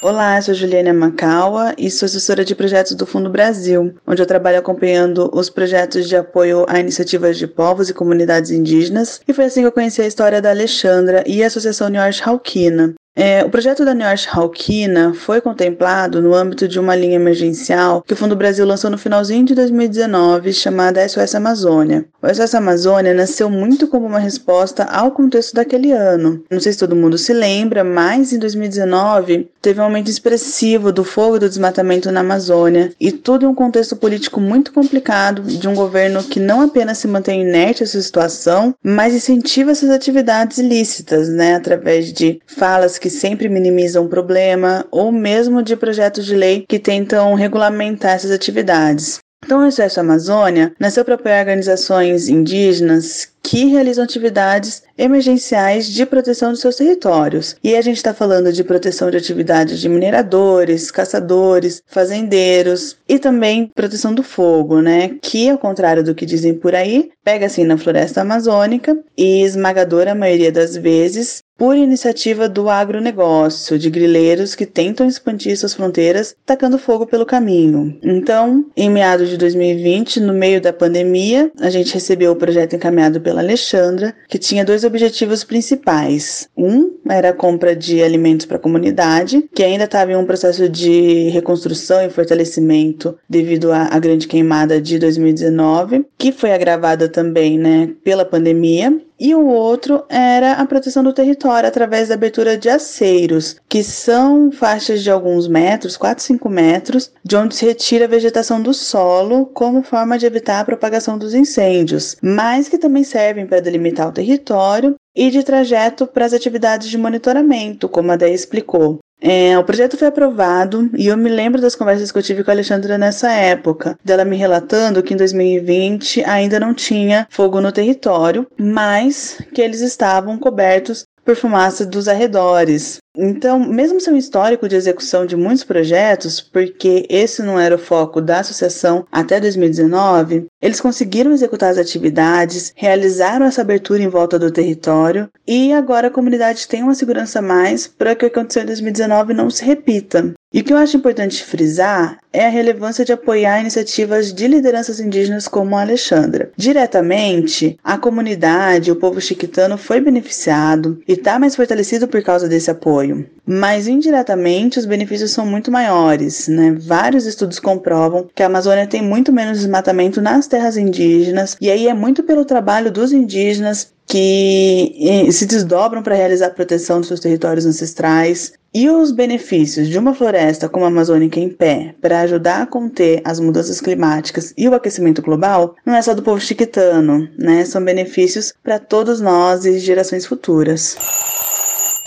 Olá, 0.00 0.40
sou 0.40 0.54
Juliana 0.54 0.94
Macaua 0.94 1.74
e 1.76 1.90
sou 1.90 2.06
assessora 2.06 2.44
de 2.44 2.54
projetos 2.54 2.94
do 2.94 3.04
Fundo 3.04 3.28
Brasil, 3.28 3.96
onde 4.06 4.22
eu 4.22 4.26
trabalho 4.26 4.56
acompanhando 4.56 5.28
os 5.34 5.50
projetos 5.50 6.08
de 6.08 6.14
apoio 6.14 6.64
a 6.68 6.78
iniciativas 6.78 7.36
de 7.36 7.48
povos 7.48 7.90
e 7.90 7.94
comunidades 7.94 8.52
indígenas. 8.52 9.20
E 9.26 9.32
foi 9.32 9.46
assim 9.46 9.62
que 9.62 9.66
eu 9.66 9.72
conheci 9.72 10.00
a 10.00 10.06
história 10.06 10.40
da 10.40 10.50
Alexandra 10.50 11.24
e 11.26 11.42
a 11.42 11.48
Associação 11.48 11.88
Niorsh 11.88 12.22
Halkina, 12.22 12.94
é, 13.20 13.44
o 13.44 13.50
projeto 13.50 13.84
da 13.84 13.92
Neosh 13.92 14.28
Halkina 14.32 15.12
foi 15.12 15.40
contemplado 15.40 16.22
no 16.22 16.32
âmbito 16.32 16.68
de 16.68 16.78
uma 16.78 16.94
linha 16.94 17.16
emergencial 17.16 18.00
que 18.06 18.14
o 18.14 18.16
Fundo 18.16 18.36
Brasil 18.36 18.64
lançou 18.64 18.88
no 18.88 18.96
finalzinho 18.96 19.44
de 19.44 19.56
2019, 19.56 20.52
chamada 20.52 21.06
SOS 21.08 21.34
Amazônia. 21.34 22.04
O 22.22 22.32
SOS 22.32 22.54
Amazônia 22.54 23.12
nasceu 23.12 23.50
muito 23.50 23.88
como 23.88 24.06
uma 24.06 24.20
resposta 24.20 24.84
ao 24.84 25.10
contexto 25.10 25.52
daquele 25.52 25.90
ano. 25.90 26.44
Não 26.48 26.60
sei 26.60 26.72
se 26.72 26.78
todo 26.78 26.94
mundo 26.94 27.18
se 27.18 27.32
lembra, 27.32 27.82
mas 27.82 28.32
em 28.32 28.38
2019 28.38 29.50
teve 29.60 29.80
um 29.80 29.84
aumento 29.84 30.08
expressivo 30.08 30.92
do 30.92 31.02
fogo 31.02 31.36
e 31.36 31.40
do 31.40 31.48
desmatamento 31.48 32.12
na 32.12 32.20
Amazônia, 32.20 32.92
e 33.00 33.10
tudo 33.10 33.44
em 33.44 33.48
um 33.48 33.54
contexto 33.54 33.96
político 33.96 34.40
muito 34.40 34.72
complicado 34.72 35.42
de 35.42 35.66
um 35.66 35.74
governo 35.74 36.22
que 36.22 36.38
não 36.38 36.60
apenas 36.60 36.98
se 36.98 37.08
mantém 37.08 37.40
inerte 37.42 37.82
a 37.82 37.84
essa 37.84 38.00
situação, 38.00 38.72
mas 38.80 39.12
incentiva 39.12 39.72
essas 39.72 39.90
atividades 39.90 40.58
ilícitas, 40.58 41.28
né, 41.28 41.56
através 41.56 42.12
de 42.12 42.40
falas 42.46 42.96
que 42.96 43.07
que 43.08 43.10
sempre 43.10 43.48
minimizam 43.48 44.04
o 44.04 44.08
problema, 44.08 44.84
ou 44.90 45.10
mesmo 45.10 45.62
de 45.62 45.74
projetos 45.74 46.26
de 46.26 46.36
lei 46.36 46.66
que 46.68 46.78
tentam 46.78 47.32
regulamentar 47.32 48.12
essas 48.12 48.30
atividades. 48.30 49.18
Então, 49.42 49.66
o 49.66 49.72
SOS 49.72 49.96
Amazônia 49.96 50.74
nasceu 50.78 51.06
para 51.06 51.14
apoiar 51.14 51.40
organizações 51.40 52.28
indígenas 52.28 53.32
que 53.48 53.64
realizam 53.64 54.04
atividades 54.04 54.82
emergenciais 54.98 55.88
de 55.88 56.04
proteção 56.04 56.50
dos 56.50 56.60
seus 56.60 56.76
territórios. 56.76 57.56
E 57.64 57.74
a 57.76 57.80
gente 57.80 57.96
está 57.96 58.12
falando 58.12 58.52
de 58.52 58.62
proteção 58.62 59.10
de 59.10 59.16
atividades 59.16 59.80
de 59.80 59.88
mineradores, 59.88 60.90
caçadores, 60.90 61.82
fazendeiros 61.86 62.98
e 63.08 63.18
também 63.18 63.70
proteção 63.74 64.12
do 64.12 64.22
fogo, 64.22 64.82
né? 64.82 65.16
Que, 65.22 65.48
ao 65.48 65.56
contrário 65.56 66.04
do 66.04 66.14
que 66.14 66.26
dizem 66.26 66.52
por 66.52 66.74
aí, 66.74 67.10
pega 67.24 67.46
assim 67.46 67.64
na 67.64 67.78
floresta 67.78 68.20
amazônica 68.20 68.98
e 69.16 69.42
esmagadora 69.42 70.12
a 70.12 70.14
maioria 70.14 70.52
das 70.52 70.76
vezes 70.76 71.42
por 71.58 71.76
iniciativa 71.76 72.48
do 72.48 72.70
agronegócio, 72.70 73.76
de 73.76 73.90
grileiros 73.90 74.54
que 74.54 74.64
tentam 74.64 75.08
expandir 75.08 75.58
suas 75.58 75.74
fronteiras, 75.74 76.36
tacando 76.46 76.78
fogo 76.78 77.04
pelo 77.04 77.26
caminho. 77.26 77.98
Então, 78.00 78.64
em 78.76 78.88
meados 78.88 79.28
de 79.28 79.36
2020, 79.36 80.20
no 80.20 80.32
meio 80.32 80.60
da 80.60 80.72
pandemia, 80.72 81.50
a 81.60 81.68
gente 81.68 81.92
recebeu 81.92 82.30
o 82.30 82.36
projeto 82.36 82.76
encaminhado 82.76 83.20
pela 83.20 83.37
Alexandra, 83.38 84.14
que 84.28 84.38
tinha 84.38 84.64
dois 84.64 84.84
objetivos 84.84 85.44
principais. 85.44 86.48
Um 86.56 86.92
era 87.08 87.30
a 87.30 87.34
compra 87.34 87.74
de 87.74 88.02
alimentos 88.02 88.46
para 88.46 88.56
a 88.56 88.60
comunidade, 88.60 89.48
que 89.54 89.62
ainda 89.62 89.84
estava 89.84 90.12
em 90.12 90.16
um 90.16 90.26
processo 90.26 90.68
de 90.68 91.28
reconstrução 91.30 92.04
e 92.04 92.10
fortalecimento 92.10 93.18
devido 93.28 93.72
à, 93.72 93.88
à 93.88 93.98
grande 93.98 94.26
queimada 94.26 94.80
de 94.80 94.98
2019, 94.98 96.06
que 96.16 96.32
foi 96.32 96.52
agravada 96.52 97.08
também 97.08 97.58
né, 97.58 97.90
pela 98.04 98.24
pandemia 98.24 98.96
e 99.18 99.34
o 99.34 99.46
outro 99.46 100.04
era 100.08 100.52
a 100.52 100.66
proteção 100.66 101.02
do 101.02 101.12
território 101.12 101.68
através 101.68 102.08
da 102.08 102.14
abertura 102.14 102.56
de 102.56 102.68
aceiros, 102.68 103.56
que 103.68 103.82
são 103.82 104.52
faixas 104.52 105.02
de 105.02 105.10
alguns 105.10 105.48
metros, 105.48 105.96
4, 105.96 106.22
5 106.22 106.48
metros, 106.48 107.12
de 107.24 107.36
onde 107.36 107.54
se 107.54 107.66
retira 107.66 108.04
a 108.04 108.08
vegetação 108.08 108.62
do 108.62 108.72
solo 108.72 109.46
como 109.46 109.82
forma 109.82 110.18
de 110.18 110.26
evitar 110.26 110.60
a 110.60 110.64
propagação 110.64 111.18
dos 111.18 111.34
incêndios, 111.34 112.16
mas 112.22 112.68
que 112.68 112.78
também 112.78 113.04
servem 113.04 113.46
para 113.46 113.60
delimitar 113.60 114.08
o 114.08 114.12
território 114.12 114.94
e 115.18 115.32
de 115.32 115.42
trajeto 115.42 116.06
para 116.06 116.24
as 116.24 116.32
atividades 116.32 116.88
de 116.88 116.96
monitoramento, 116.96 117.88
como 117.88 118.12
a 118.12 118.16
Déia 118.16 118.32
explicou. 118.32 119.00
É, 119.20 119.58
o 119.58 119.64
projeto 119.64 119.96
foi 119.96 120.06
aprovado 120.06 120.88
e 120.96 121.08
eu 121.08 121.16
me 121.16 121.28
lembro 121.28 121.60
das 121.60 121.74
conversas 121.74 122.12
que 122.12 122.18
eu 122.18 122.22
tive 122.22 122.44
com 122.44 122.52
a 122.52 122.54
Alexandra 122.54 122.96
nessa 122.96 123.32
época, 123.32 123.98
dela 124.04 124.24
me 124.24 124.36
relatando 124.36 125.02
que 125.02 125.12
em 125.12 125.16
2020 125.16 126.22
ainda 126.22 126.60
não 126.60 126.72
tinha 126.72 127.26
fogo 127.28 127.60
no 127.60 127.72
território, 127.72 128.46
mas 128.56 129.42
que 129.52 129.60
eles 129.60 129.80
estavam 129.80 130.38
cobertos 130.38 131.04
por 131.28 131.36
fumaça 131.36 131.84
dos 131.84 132.08
arredores. 132.08 132.96
Então, 133.14 133.58
mesmo 133.58 134.00
sem 134.00 134.14
um 134.14 134.16
histórico 134.16 134.66
de 134.66 134.76
execução 134.76 135.26
de 135.26 135.36
muitos 135.36 135.62
projetos, 135.62 136.40
porque 136.40 137.04
esse 137.10 137.42
não 137.42 137.60
era 137.60 137.74
o 137.74 137.78
foco 137.78 138.18
da 138.18 138.40
associação 138.40 139.04
até 139.12 139.38
2019, 139.38 140.46
eles 140.62 140.80
conseguiram 140.80 141.30
executar 141.30 141.70
as 141.70 141.76
atividades, 141.76 142.72
realizaram 142.74 143.44
essa 143.44 143.60
abertura 143.60 144.02
em 144.02 144.08
volta 144.08 144.38
do 144.38 144.50
território 144.50 145.28
e 145.46 145.70
agora 145.70 146.06
a 146.06 146.10
comunidade 146.10 146.66
tem 146.66 146.82
uma 146.82 146.94
segurança 146.94 147.42
mais 147.42 147.86
para 147.86 148.14
que 148.14 148.24
o 148.24 148.30
que 148.30 148.38
aconteceu 148.38 148.62
em 148.62 148.66
2019 148.66 149.34
não 149.34 149.50
se 149.50 149.62
repita. 149.62 150.32
E 150.58 150.60
o 150.60 150.64
que 150.64 150.72
eu 150.72 150.76
acho 150.76 150.96
importante 150.96 151.44
frisar 151.44 152.18
é 152.32 152.44
a 152.44 152.50
relevância 152.50 153.04
de 153.04 153.12
apoiar 153.12 153.60
iniciativas 153.60 154.32
de 154.32 154.48
lideranças 154.48 154.98
indígenas 154.98 155.46
como 155.46 155.76
a 155.76 155.82
Alexandra. 155.82 156.50
Diretamente, 156.56 157.78
a 157.84 157.96
comunidade, 157.96 158.90
o 158.90 158.96
povo 158.96 159.20
chiquitano 159.20 159.78
foi 159.78 160.00
beneficiado 160.00 161.00
e 161.06 161.12
está 161.12 161.38
mais 161.38 161.54
fortalecido 161.54 162.08
por 162.08 162.20
causa 162.24 162.48
desse 162.48 162.72
apoio. 162.72 163.24
Mas 163.46 163.86
indiretamente, 163.86 164.80
os 164.80 164.84
benefícios 164.84 165.30
são 165.30 165.46
muito 165.46 165.70
maiores. 165.70 166.48
Né? 166.48 166.76
Vários 166.76 167.24
estudos 167.24 167.60
comprovam 167.60 168.28
que 168.34 168.42
a 168.42 168.46
Amazônia 168.46 168.84
tem 168.84 169.00
muito 169.00 169.32
menos 169.32 169.58
desmatamento 169.58 170.20
nas 170.20 170.48
terras 170.48 170.76
indígenas, 170.76 171.56
e 171.60 171.70
aí 171.70 171.86
é 171.86 171.94
muito 171.94 172.24
pelo 172.24 172.44
trabalho 172.44 172.90
dos 172.90 173.12
indígenas 173.12 173.92
que 174.08 175.28
se 175.30 175.44
desdobram 175.44 176.02
para 176.02 176.14
realizar 176.14 176.46
a 176.46 176.50
proteção 176.50 176.98
dos 176.98 177.08
seus 177.08 177.20
territórios 177.20 177.66
ancestrais. 177.66 178.54
E 178.72 178.90
os 178.90 179.10
benefícios 179.10 179.88
de 179.88 179.98
uma 179.98 180.14
floresta 180.14 180.68
como 180.68 180.84
a 180.84 180.88
amazônica 180.88 181.40
em 181.40 181.48
pé 181.48 181.94
para 182.02 182.20
ajudar 182.20 182.62
a 182.62 182.66
conter 182.66 183.22
as 183.24 183.40
mudanças 183.40 183.80
climáticas 183.80 184.52
e 184.58 184.68
o 184.68 184.74
aquecimento 184.74 185.22
global 185.22 185.74
não 185.86 185.94
é 185.94 186.02
só 186.02 186.12
do 186.14 186.22
povo 186.22 186.38
chiquitano, 186.38 187.28
né? 187.38 187.64
São 187.64 187.82
benefícios 187.82 188.52
para 188.62 188.78
todos 188.78 189.22
nós 189.22 189.64
e 189.64 189.78
gerações 189.78 190.26
futuras. 190.26 190.96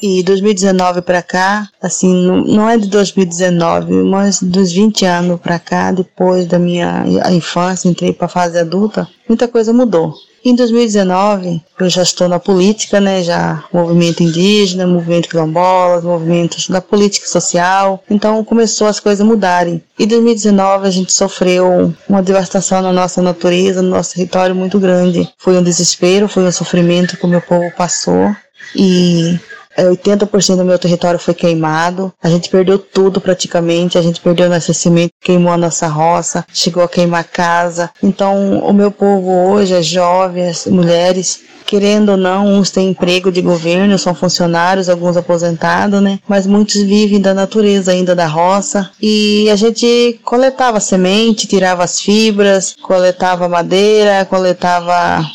E 0.03 0.23
2019 0.23 1.01
para 1.01 1.21
cá, 1.21 1.67
assim, 1.81 2.13
não 2.47 2.69
é 2.69 2.77
de 2.77 2.87
2019, 2.89 3.93
mas 4.03 4.41
dos 4.41 4.71
20 4.71 5.05
anos 5.05 5.39
para 5.39 5.59
cá, 5.59 5.91
depois 5.91 6.45
da 6.47 6.57
minha 6.57 7.03
infância, 7.31 7.87
entrei 7.87 8.13
para 8.13 8.25
a 8.25 8.29
fase 8.29 8.57
adulta, 8.57 9.07
muita 9.27 9.47
coisa 9.47 9.73
mudou. 9.73 10.13
Em 10.43 10.55
2019, 10.55 11.61
eu 11.79 11.89
já 11.89 12.01
estou 12.01 12.27
na 12.27 12.39
política, 12.39 12.99
né? 12.99 13.23
Já 13.23 13.63
movimento 13.71 14.23
indígena, 14.23 14.87
movimento 14.87 15.29
quilombola, 15.29 16.01
movimentos 16.01 16.67
da 16.67 16.81
política 16.81 17.27
social. 17.27 18.03
Então 18.09 18.43
começou 18.43 18.87
as 18.87 18.99
coisas 18.99 19.21
a 19.21 19.25
mudarem. 19.25 19.83
Em 19.99 20.07
2019 20.07 20.87
a 20.87 20.89
gente 20.89 21.13
sofreu 21.13 21.93
uma 22.09 22.23
devastação 22.23 22.81
na 22.81 22.91
nossa 22.91 23.21
natureza, 23.21 23.83
no 23.83 23.89
nosso 23.89 24.15
território 24.15 24.55
muito 24.55 24.79
grande. 24.79 25.29
Foi 25.37 25.55
um 25.55 25.63
desespero, 25.63 26.27
foi 26.27 26.43
um 26.43 26.51
sofrimento 26.51 27.17
que 27.17 27.25
o 27.25 27.29
meu 27.29 27.41
povo 27.41 27.71
passou. 27.77 28.35
E 28.75 29.39
80% 29.77 30.53
é, 30.53 30.57
do 30.57 30.65
meu 30.65 30.77
território 30.77 31.19
foi 31.19 31.33
queimado. 31.33 32.13
A 32.21 32.29
gente 32.29 32.49
perdeu 32.49 32.77
tudo 32.77 33.21
praticamente. 33.21 33.97
A 33.97 34.01
gente 34.01 34.19
perdeu 34.19 34.47
o 34.47 34.49
nascimento, 34.49 35.11
queimou 35.21 35.53
a 35.53 35.57
nossa 35.57 35.87
roça, 35.87 36.45
chegou 36.53 36.83
a 36.83 36.89
queimar 36.89 37.23
casa. 37.23 37.89
Então, 38.01 38.59
o 38.59 38.73
meu 38.73 38.91
povo 38.91 39.29
hoje, 39.49 39.75
as 39.75 39.85
jovens, 39.85 40.65
mulheres, 40.67 41.41
querendo 41.71 42.09
ou 42.09 42.17
não, 42.17 42.47
uns 42.47 42.69
têm 42.69 42.89
emprego 42.89 43.31
de 43.31 43.41
governo, 43.41 43.97
são 43.97 44.13
funcionários, 44.13 44.89
alguns 44.89 45.15
aposentados, 45.15 46.01
né? 46.01 46.19
Mas 46.27 46.45
muitos 46.45 46.81
vivem 46.81 47.21
da 47.21 47.33
natureza 47.33 47.91
ainda 47.93 48.13
da 48.13 48.27
roça. 48.27 48.91
E 49.01 49.49
a 49.49 49.55
gente 49.55 50.19
coletava 50.23 50.81
semente, 50.81 51.47
tirava 51.47 51.81
as 51.83 52.01
fibras, 52.01 52.75
coletava 52.81 53.47
madeira, 53.47 54.25
coletava 54.25 55.25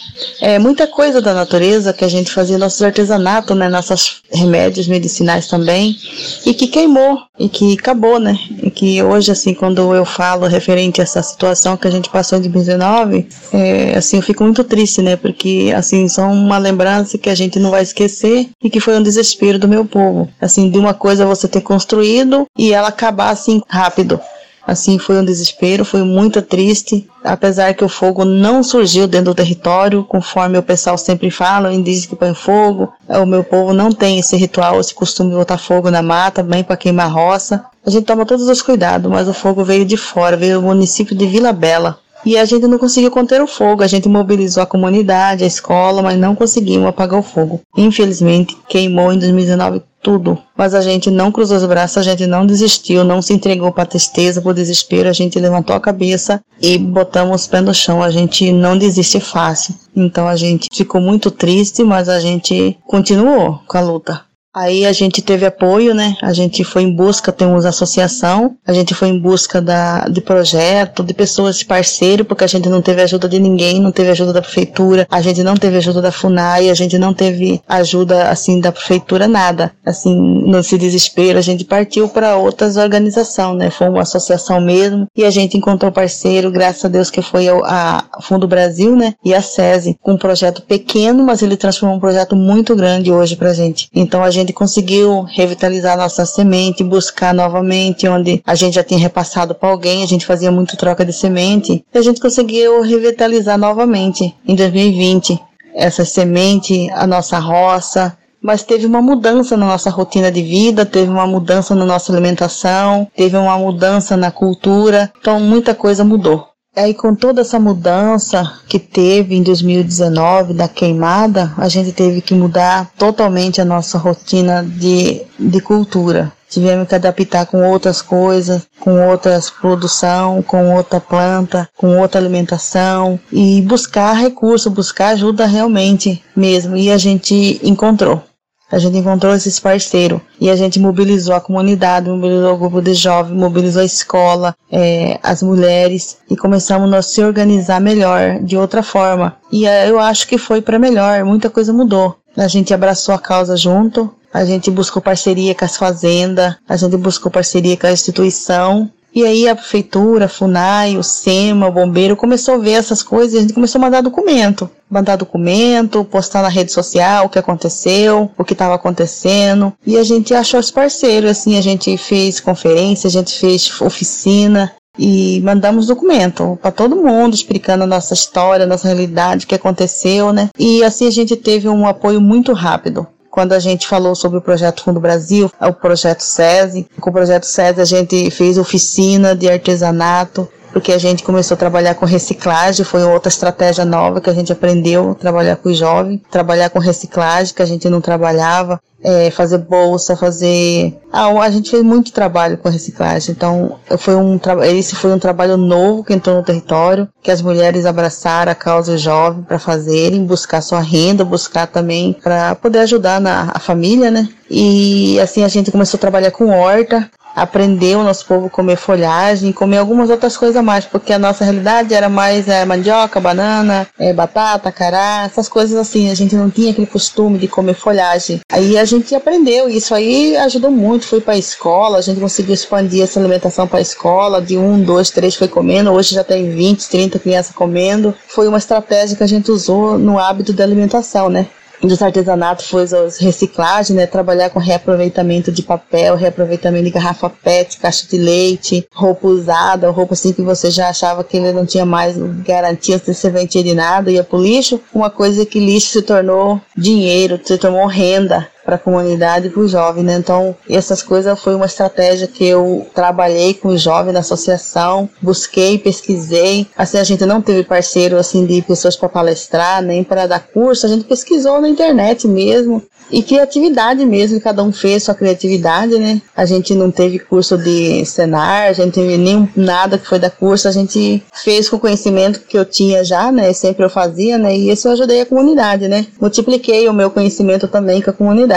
é, 0.40 0.58
muita 0.58 0.86
coisa 0.86 1.22
da 1.22 1.32
natureza 1.32 1.92
que 1.92 2.04
a 2.04 2.08
gente 2.08 2.30
fazia 2.30 2.58
nossos 2.58 2.82
artesanatos, 2.82 3.56
né? 3.56 3.68
Nossos 3.70 4.22
remédios 4.32 4.88
medicinais 4.88 5.46
também. 5.46 5.96
E 6.44 6.54
que 6.54 6.66
queimou, 6.66 7.18
e 7.38 7.48
que 7.48 7.74
acabou, 7.74 8.18
né? 8.18 8.38
E 8.62 8.70
que 8.70 9.02
hoje, 9.02 9.30
assim, 9.30 9.54
quando 9.54 9.94
eu 9.94 10.04
falo 10.04 10.46
referente 10.46 11.00
a 11.00 11.04
essa 11.04 11.22
situação 11.22 11.76
que 11.76 11.86
a 11.86 11.90
gente 11.90 12.10
passou 12.10 12.38
em 12.38 12.42
2019, 12.42 13.26
é, 13.52 13.96
assim, 13.96 14.16
eu 14.16 14.22
fico 14.22 14.42
muito 14.44 14.64
triste, 14.64 15.02
né? 15.02 15.16
Porque, 15.16 15.72
assim, 15.76 16.08
são 16.08 16.32
uma 16.32 16.58
lembrança 16.58 17.18
que 17.18 17.30
a 17.30 17.34
gente 17.34 17.58
não 17.58 17.70
vai 17.70 17.82
esquecer 17.82 18.48
e 18.62 18.70
que 18.70 18.80
foi 18.80 18.96
um 18.96 19.02
desespero 19.02 19.58
do 19.58 19.68
meu 19.68 19.84
povo. 19.84 20.28
Assim, 20.40 20.70
de 20.70 20.78
uma 20.78 20.94
coisa 20.94 21.26
você 21.26 21.48
ter 21.48 21.60
construído 21.60 22.46
e 22.58 22.72
ela 22.72 22.88
acabar 22.88 23.30
assim 23.30 23.60
rápido. 23.68 24.20
Assim, 24.66 24.98
foi 24.98 25.16
um 25.16 25.24
desespero, 25.24 25.84
foi 25.84 26.02
muito 26.02 26.42
triste, 26.42 27.08
apesar 27.22 27.72
que 27.74 27.84
o 27.84 27.88
fogo 27.88 28.24
não 28.24 28.64
surgiu 28.64 29.06
dentro 29.06 29.26
do 29.26 29.34
território, 29.34 30.02
conforme 30.02 30.58
o 30.58 30.62
pessoal 30.62 30.98
sempre 30.98 31.30
fala, 31.30 31.68
o 31.68 31.72
indígena 31.72 32.08
que 32.08 32.16
põe 32.16 32.34
fogo, 32.34 32.92
o 33.08 33.24
meu 33.24 33.44
povo 33.44 33.72
não 33.72 33.92
tem 33.92 34.18
esse 34.18 34.36
ritual, 34.36 34.80
esse 34.80 34.92
costume 34.92 35.30
de 35.30 35.36
botar 35.36 35.56
fogo 35.56 35.88
na 35.88 36.02
mata, 36.02 36.42
bem 36.42 36.64
para 36.64 36.76
queimar 36.76 37.12
roça. 37.12 37.64
A 37.86 37.90
gente 37.90 38.06
toma 38.06 38.26
todos 38.26 38.48
os 38.48 38.60
cuidados, 38.60 39.08
mas 39.08 39.28
o 39.28 39.32
fogo 39.32 39.62
veio 39.62 39.84
de 39.84 39.96
fora, 39.96 40.36
veio 40.36 40.60
do 40.60 40.66
município 40.66 41.16
de 41.16 41.26
Vila 41.26 41.52
Bela. 41.52 42.00
E 42.26 42.36
a 42.36 42.44
gente 42.44 42.66
não 42.66 42.76
conseguiu 42.76 43.10
conter 43.12 43.40
o 43.40 43.46
fogo, 43.46 43.84
a 43.84 43.86
gente 43.86 44.08
mobilizou 44.08 44.60
a 44.60 44.66
comunidade, 44.66 45.44
a 45.44 45.46
escola, 45.46 46.02
mas 46.02 46.18
não 46.18 46.34
conseguimos 46.34 46.88
apagar 46.88 47.20
o 47.20 47.22
fogo. 47.22 47.60
Infelizmente, 47.76 48.58
queimou 48.68 49.12
em 49.12 49.18
2019 49.18 49.80
tudo. 50.02 50.36
Mas 50.56 50.74
a 50.74 50.80
gente 50.80 51.08
não 51.08 51.30
cruzou 51.30 51.56
os 51.56 51.64
braços, 51.64 51.98
a 51.98 52.02
gente 52.02 52.26
não 52.26 52.44
desistiu, 52.44 53.04
não 53.04 53.22
se 53.22 53.32
entregou 53.32 53.70
para 53.70 53.86
tristeza, 53.86 54.42
para 54.42 54.50
o 54.50 54.54
desespero, 54.54 55.08
a 55.08 55.12
gente 55.12 55.38
levantou 55.38 55.76
a 55.76 55.80
cabeça 55.80 56.40
e 56.60 56.76
botamos 56.78 57.42
os 57.42 57.46
pés 57.46 57.64
no 57.64 57.72
chão. 57.72 58.02
A 58.02 58.10
gente 58.10 58.50
não 58.50 58.76
desiste 58.76 59.20
fácil. 59.20 59.74
Então 59.94 60.26
a 60.26 60.34
gente 60.34 60.68
ficou 60.72 61.00
muito 61.00 61.30
triste, 61.30 61.84
mas 61.84 62.08
a 62.08 62.18
gente 62.18 62.76
continuou 62.86 63.60
com 63.68 63.78
a 63.78 63.80
luta. 63.80 64.25
Aí 64.56 64.86
a 64.86 64.92
gente 64.92 65.20
teve 65.20 65.44
apoio, 65.44 65.94
né? 65.94 66.16
A 66.22 66.32
gente 66.32 66.64
foi 66.64 66.82
em 66.82 66.90
busca, 66.90 67.30
temos 67.30 67.66
associação, 67.66 68.56
a 68.66 68.72
gente 68.72 68.94
foi 68.94 69.08
em 69.08 69.18
busca 69.18 69.60
da, 69.60 70.08
de 70.08 70.22
projeto, 70.22 71.02
de 71.02 71.12
pessoas 71.12 71.58
de 71.58 71.66
parceiro, 71.66 72.24
porque 72.24 72.42
a 72.42 72.46
gente 72.46 72.66
não 72.66 72.80
teve 72.80 73.02
ajuda 73.02 73.28
de 73.28 73.38
ninguém, 73.38 73.78
não 73.78 73.92
teve 73.92 74.08
ajuda 74.08 74.32
da 74.32 74.40
prefeitura, 74.40 75.06
a 75.10 75.20
gente 75.20 75.42
não 75.42 75.58
teve 75.58 75.76
ajuda 75.76 76.00
da 76.00 76.10
FUNAI, 76.10 76.70
a 76.70 76.74
gente 76.74 76.96
não 76.96 77.12
teve 77.12 77.60
ajuda, 77.68 78.30
assim, 78.30 78.58
da 78.58 78.72
prefeitura, 78.72 79.28
nada. 79.28 79.72
Assim, 79.84 80.18
nesse 80.46 80.78
desespero, 80.78 81.38
a 81.38 81.42
gente 81.42 81.62
partiu 81.62 82.08
para 82.08 82.38
outras 82.38 82.78
organizações, 82.78 83.58
né? 83.58 83.68
Foi 83.68 83.90
uma 83.90 84.02
associação 84.02 84.58
mesmo, 84.58 85.06
e 85.14 85.22
a 85.22 85.30
gente 85.30 85.58
encontrou 85.58 85.92
parceiro, 85.92 86.50
graças 86.50 86.86
a 86.86 86.88
Deus 86.88 87.10
que 87.10 87.20
foi 87.20 87.46
a, 87.46 88.04
a 88.10 88.22
Fundo 88.22 88.48
Brasil, 88.48 88.96
né? 88.96 89.12
E 89.22 89.34
a 89.34 89.42
SESI, 89.42 89.98
com 90.00 90.12
um 90.12 90.18
projeto 90.18 90.62
pequeno, 90.62 91.22
mas 91.22 91.42
ele 91.42 91.58
transformou 91.58 91.98
um 91.98 92.00
projeto 92.00 92.34
muito 92.34 92.74
grande 92.74 93.12
hoje 93.12 93.36
pra 93.36 93.52
gente. 93.52 93.90
Então 93.94 94.24
a 94.24 94.30
gente 94.30 94.45
gente 94.46 94.52
conseguiu 94.52 95.22
revitalizar 95.22 95.96
nossa 95.96 96.24
semente, 96.24 96.84
buscar 96.84 97.34
novamente 97.34 98.06
onde 98.06 98.40
a 98.46 98.54
gente 98.54 98.74
já 98.74 98.84
tinha 98.84 99.00
repassado 99.00 99.54
para 99.54 99.68
alguém, 99.68 100.04
a 100.04 100.06
gente 100.06 100.24
fazia 100.24 100.52
muito 100.52 100.76
troca 100.76 101.04
de 101.04 101.12
semente, 101.12 101.84
e 101.92 101.98
a 101.98 102.02
gente 102.02 102.20
conseguiu 102.20 102.80
revitalizar 102.82 103.58
novamente 103.58 104.34
em 104.46 104.54
2020 104.54 105.38
essa 105.74 106.04
semente, 106.04 106.88
a 106.92 107.06
nossa 107.06 107.38
roça, 107.38 108.16
mas 108.40 108.62
teve 108.62 108.86
uma 108.86 109.02
mudança 109.02 109.56
na 109.56 109.66
nossa 109.66 109.90
rotina 109.90 110.30
de 110.30 110.42
vida, 110.42 110.86
teve 110.86 111.10
uma 111.10 111.26
mudança 111.26 111.74
na 111.74 111.84
nossa 111.84 112.12
alimentação, 112.12 113.08
teve 113.16 113.36
uma 113.36 113.58
mudança 113.58 114.16
na 114.16 114.30
cultura, 114.30 115.12
então 115.20 115.40
muita 115.40 115.74
coisa 115.74 116.04
mudou. 116.04 116.46
Aí, 116.76 116.92
com 116.92 117.14
toda 117.14 117.40
essa 117.40 117.58
mudança 117.58 118.60
que 118.68 118.78
teve 118.78 119.34
em 119.34 119.42
2019 119.42 120.52
da 120.52 120.68
queimada, 120.68 121.50
a 121.56 121.70
gente 121.70 121.90
teve 121.90 122.20
que 122.20 122.34
mudar 122.34 122.90
totalmente 122.98 123.62
a 123.62 123.64
nossa 123.64 123.96
rotina 123.96 124.62
de, 124.62 125.22
de 125.38 125.60
cultura. 125.62 126.30
Tivemos 126.50 126.86
que 126.86 126.94
adaptar 126.94 127.46
com 127.46 127.66
outras 127.66 128.02
coisas, 128.02 128.66
com 128.78 129.08
outras 129.08 129.48
produção, 129.48 130.42
com 130.42 130.74
outra 130.76 131.00
planta, 131.00 131.66
com 131.74 131.98
outra 131.98 132.20
alimentação 132.20 133.18
e 133.32 133.62
buscar 133.62 134.12
recurso, 134.12 134.70
buscar 134.70 135.08
ajuda 135.08 135.46
realmente 135.46 136.22
mesmo. 136.36 136.76
E 136.76 136.92
a 136.92 136.98
gente 136.98 137.58
encontrou. 137.62 138.22
A 138.70 138.78
gente 138.78 138.98
encontrou 138.98 139.34
esses 139.34 139.60
parceiros 139.60 140.20
e 140.40 140.50
a 140.50 140.56
gente 140.56 140.80
mobilizou 140.80 141.34
a 141.34 141.40
comunidade, 141.40 142.10
mobilizou 142.10 142.54
o 142.54 142.58
grupo 142.58 142.82
de 142.82 142.94
jovens, 142.94 143.36
mobilizou 143.36 143.82
a 143.82 143.84
escola, 143.84 144.56
é, 144.70 145.20
as 145.22 145.42
mulheres 145.42 146.18
e 146.28 146.36
começamos 146.36 146.92
a 146.92 147.00
se 147.00 147.22
organizar 147.22 147.80
melhor, 147.80 148.40
de 148.40 148.56
outra 148.56 148.82
forma. 148.82 149.36
E 149.52 149.66
é, 149.66 149.88
eu 149.88 150.00
acho 150.00 150.26
que 150.26 150.36
foi 150.36 150.60
para 150.60 150.80
melhor, 150.80 151.24
muita 151.24 151.48
coisa 151.48 151.72
mudou. 151.72 152.16
A 152.36 152.48
gente 152.48 152.74
abraçou 152.74 153.14
a 153.14 153.18
causa 153.18 153.56
junto, 153.56 154.12
a 154.34 154.44
gente 154.44 154.70
buscou 154.70 155.00
parceria 155.00 155.54
com 155.54 155.64
as 155.64 155.76
fazendas, 155.76 156.56
a 156.68 156.76
gente 156.76 156.96
buscou 156.96 157.30
parceria 157.30 157.76
com 157.76 157.86
a 157.86 157.92
instituição 157.92 158.90
e 159.16 159.24
aí 159.24 159.48
a 159.48 159.56
prefeitura, 159.56 160.26
a 160.26 160.28
FUNAI, 160.28 160.98
o 160.98 161.02
SEMA, 161.02 161.68
o 161.68 161.72
bombeiro 161.72 162.14
começou 162.14 162.56
a 162.56 162.58
ver 162.58 162.72
essas 162.72 163.02
coisas 163.02 163.32
e 163.32 163.38
a 163.38 163.40
gente 163.40 163.54
começou 163.54 163.78
a 163.78 163.82
mandar 163.82 164.02
documento. 164.02 164.70
Mandar 164.90 165.16
documento, 165.16 166.04
postar 166.04 166.42
na 166.42 166.50
rede 166.50 166.70
social 166.70 167.24
o 167.24 167.28
que 167.30 167.38
aconteceu, 167.38 168.30
o 168.36 168.44
que 168.44 168.52
estava 168.52 168.74
acontecendo. 168.74 169.72
E 169.86 169.96
a 169.96 170.04
gente 170.04 170.34
achou 170.34 170.60
os 170.60 170.70
parceiros, 170.70 171.30
assim, 171.30 171.56
a 171.56 171.62
gente 171.62 171.96
fez 171.96 172.40
conferência, 172.40 173.08
a 173.08 173.10
gente 173.10 173.32
fez 173.38 173.80
oficina, 173.80 174.70
e 174.98 175.40
mandamos 175.42 175.86
documento 175.86 176.58
para 176.60 176.70
todo 176.70 176.96
mundo 176.96 177.34
explicando 177.34 177.84
a 177.84 177.86
nossa 177.86 178.14
história, 178.14 178.64
a 178.64 178.68
nossa 178.68 178.86
realidade, 178.88 179.44
o 179.44 179.48
que 179.48 179.54
aconteceu, 179.54 180.32
né? 180.32 180.48
E 180.58 180.82
assim 180.84 181.06
a 181.06 181.10
gente 181.10 181.36
teve 181.36 181.68
um 181.68 181.86
apoio 181.86 182.20
muito 182.20 182.52
rápido 182.52 183.06
quando 183.36 183.52
a 183.52 183.58
gente 183.58 183.86
falou 183.86 184.14
sobre 184.14 184.38
o 184.38 184.40
projeto 184.40 184.82
Fundo 184.82 184.98
Brasil, 184.98 185.52
o 185.60 185.72
projeto 185.74 186.22
SESI. 186.22 186.88
Com 186.98 187.10
o 187.10 187.12
projeto 187.12 187.44
SESI 187.44 187.80
a 187.82 187.84
gente 187.84 188.30
fez 188.30 188.56
oficina 188.56 189.36
de 189.36 189.46
artesanato, 189.46 190.48
porque 190.76 190.92
a 190.92 190.98
gente 190.98 191.24
começou 191.24 191.54
a 191.54 191.58
trabalhar 191.58 191.94
com 191.94 192.04
reciclagem, 192.04 192.84
foi 192.84 193.02
outra 193.02 193.30
estratégia 193.30 193.82
nova 193.82 194.20
que 194.20 194.28
a 194.28 194.34
gente 194.34 194.52
aprendeu, 194.52 195.14
trabalhar 195.14 195.56
com 195.56 195.70
os 195.70 195.78
jovens, 195.78 196.20
trabalhar 196.30 196.68
com 196.68 196.78
reciclagem, 196.78 197.54
que 197.54 197.62
a 197.62 197.66
gente 197.66 197.88
não 197.88 197.98
trabalhava, 197.98 198.78
é, 199.02 199.30
fazer 199.30 199.56
bolsa, 199.56 200.14
fazer... 200.14 200.94
Ah, 201.10 201.28
a 201.28 201.50
gente 201.50 201.70
fez 201.70 201.82
muito 201.82 202.12
trabalho 202.12 202.58
com 202.58 202.68
reciclagem, 202.68 203.34
então 203.34 203.78
foi 203.96 204.16
um 204.16 204.38
esse 204.64 204.94
foi 204.94 205.14
um 205.14 205.18
trabalho 205.18 205.56
novo 205.56 206.04
que 206.04 206.12
entrou 206.12 206.36
no 206.36 206.42
território, 206.42 207.08
que 207.22 207.30
as 207.30 207.40
mulheres 207.40 207.86
abraçaram 207.86 208.52
a 208.52 208.54
causa 208.54 208.98
jovem 208.98 209.44
para 209.44 209.58
fazerem, 209.58 210.26
buscar 210.26 210.60
sua 210.60 210.80
renda, 210.80 211.24
buscar 211.24 211.66
também 211.66 212.12
para 212.22 212.54
poder 212.54 212.80
ajudar 212.80 213.18
na 213.18 213.50
a 213.54 213.58
família, 213.58 214.10
né? 214.10 214.28
E 214.50 215.18
assim 215.20 215.42
a 215.42 215.48
gente 215.48 215.70
começou 215.70 215.96
a 215.96 216.00
trabalhar 216.02 216.32
com 216.32 216.50
horta, 216.50 217.10
aprender 217.36 217.96
o 217.96 218.02
nosso 218.02 218.24
povo 218.24 218.46
a 218.46 218.50
comer 218.50 218.76
folhagem, 218.76 219.52
comer 219.52 219.76
algumas 219.76 220.08
outras 220.08 220.38
coisas 220.38 220.64
mais, 220.64 220.86
porque 220.86 221.12
a 221.12 221.18
nossa 221.18 221.44
realidade 221.44 221.92
era 221.92 222.08
mais 222.08 222.48
é, 222.48 222.64
mandioca, 222.64 223.20
banana, 223.20 223.86
é, 223.98 224.10
batata, 224.14 224.72
cará, 224.72 225.24
essas 225.26 225.46
coisas 225.46 225.78
assim. 225.78 226.10
A 226.10 226.14
gente 226.14 226.34
não 226.34 226.48
tinha 226.48 226.70
aquele 226.70 226.86
costume 226.86 227.38
de 227.38 227.46
comer 227.46 227.74
folhagem. 227.74 228.40
Aí 228.50 228.78
a 228.78 228.84
gente 228.86 229.14
aprendeu, 229.14 229.68
isso 229.68 229.94
aí 229.94 230.34
ajudou 230.38 230.70
muito. 230.70 231.06
Foi 231.06 231.20
para 231.20 231.34
a 231.34 231.38
escola, 231.38 231.98
a 231.98 232.02
gente 232.02 232.18
conseguiu 232.18 232.54
expandir 232.54 233.02
essa 233.02 233.20
alimentação 233.20 233.68
para 233.68 233.78
a 233.78 233.82
escola, 233.82 234.40
de 234.40 234.56
um, 234.56 234.80
dois, 234.80 235.10
três 235.10 235.34
foi 235.34 235.48
comendo, 235.48 235.92
hoje 235.92 236.14
já 236.14 236.24
tem 236.24 236.50
20, 236.50 236.88
30 236.88 237.18
crianças 237.18 237.54
comendo. 237.54 238.14
Foi 238.28 238.48
uma 238.48 238.58
estratégia 238.58 239.16
que 239.16 239.22
a 239.22 239.28
gente 239.28 239.50
usou 239.50 239.98
no 239.98 240.18
hábito 240.18 240.54
da 240.54 240.64
alimentação, 240.64 241.28
né? 241.28 241.46
Dos 241.82 242.00
artesanatos 242.02 242.68
foi 242.68 242.82
as 242.82 243.18
reciclagem, 243.18 243.96
né? 243.96 244.06
Trabalhar 244.06 244.50
com 244.50 244.58
reaproveitamento 244.58 245.52
de 245.52 245.62
papel, 245.62 246.16
reaproveitamento 246.16 246.84
de 246.84 246.90
garrafa 246.90 247.28
PET, 247.28 247.78
caixa 247.78 248.06
de 248.08 248.16
leite, 248.16 248.86
roupa 248.94 249.26
usada, 249.28 249.90
roupa 249.90 250.14
assim 250.14 250.32
que 250.32 250.42
você 250.42 250.70
já 250.70 250.88
achava 250.88 251.22
que 251.22 251.36
ele 251.36 251.52
não 251.52 251.66
tinha 251.66 251.84
mais 251.84 252.16
garantia 252.44 252.98
de 252.98 253.14
serventia 253.14 253.62
de 253.62 253.74
nada, 253.74 254.10
ia 254.10 254.24
pro 254.24 254.40
lixo. 254.40 254.80
Uma 254.94 255.10
coisa 255.10 255.44
que 255.44 255.60
lixo 255.60 255.88
se 255.90 256.02
tornou 256.02 256.60
dinheiro, 256.76 257.40
se 257.42 257.58
tornou 257.58 257.86
renda 257.86 258.48
para 258.66 258.74
a 258.74 258.78
comunidade 258.78 259.46
e 259.46 259.50
para 259.50 259.62
o 259.62 259.68
jovem, 259.68 260.02
né? 260.02 260.16
Então, 260.16 260.56
essas 260.68 261.00
coisas 261.00 261.38
foi 261.40 261.54
uma 261.54 261.66
estratégia 261.66 262.26
que 262.26 262.44
eu 262.44 262.84
trabalhei 262.92 263.54
com 263.54 263.68
os 263.68 263.80
jovens 263.80 264.12
na 264.12 264.20
associação, 264.20 265.08
busquei, 265.22 265.78
pesquisei. 265.78 266.66
Assim, 266.76 266.98
a 266.98 267.04
gente 267.04 267.24
não 267.24 267.40
teve 267.40 267.62
parceiro 267.62 268.16
assim 268.18 268.44
de 268.44 268.60
pessoas 268.62 268.96
para 268.96 269.08
palestrar, 269.08 269.80
nem 269.80 270.02
para 270.02 270.26
dar 270.26 270.40
curso, 270.40 270.84
a 270.84 270.88
gente 270.88 271.04
pesquisou 271.04 271.60
na 271.60 271.68
internet 271.68 272.26
mesmo. 272.26 272.82
E 273.10 273.22
criatividade 273.22 274.04
mesmo, 274.04 274.40
cada 274.40 274.62
um 274.64 274.72
fez 274.72 275.04
sua 275.04 275.14
criatividade, 275.14 275.96
né? 275.96 276.20
A 276.36 276.44
gente 276.44 276.74
não 276.74 276.90
teve 276.90 277.20
curso 277.20 277.56
de 277.56 278.04
cenar, 278.04 278.68
a 278.68 278.72
gente 278.72 278.86
não 278.86 278.92
teve 278.92 279.16
nem 279.16 279.48
nada 279.54 279.96
que 279.96 280.06
foi 280.06 280.18
da 280.18 280.28
curso, 280.28 280.66
a 280.66 280.72
gente 280.72 281.22
fez 281.32 281.68
com 281.68 281.76
o 281.76 281.80
conhecimento 281.80 282.40
que 282.40 282.58
eu 282.58 282.64
tinha 282.64 283.04
já, 283.04 283.30
né? 283.30 283.52
Sempre 283.52 283.84
eu 283.84 283.90
fazia, 283.90 284.36
né? 284.38 284.56
E 284.56 284.70
isso 284.70 284.88
eu 284.88 284.92
ajudei 284.92 285.20
a 285.20 285.26
comunidade, 285.26 285.86
né? 285.86 286.06
Multipliquei 286.20 286.88
o 286.88 286.92
meu 286.92 287.10
conhecimento 287.10 287.68
também 287.68 288.02
com 288.02 288.10
a 288.10 288.12
comunidade. 288.12 288.55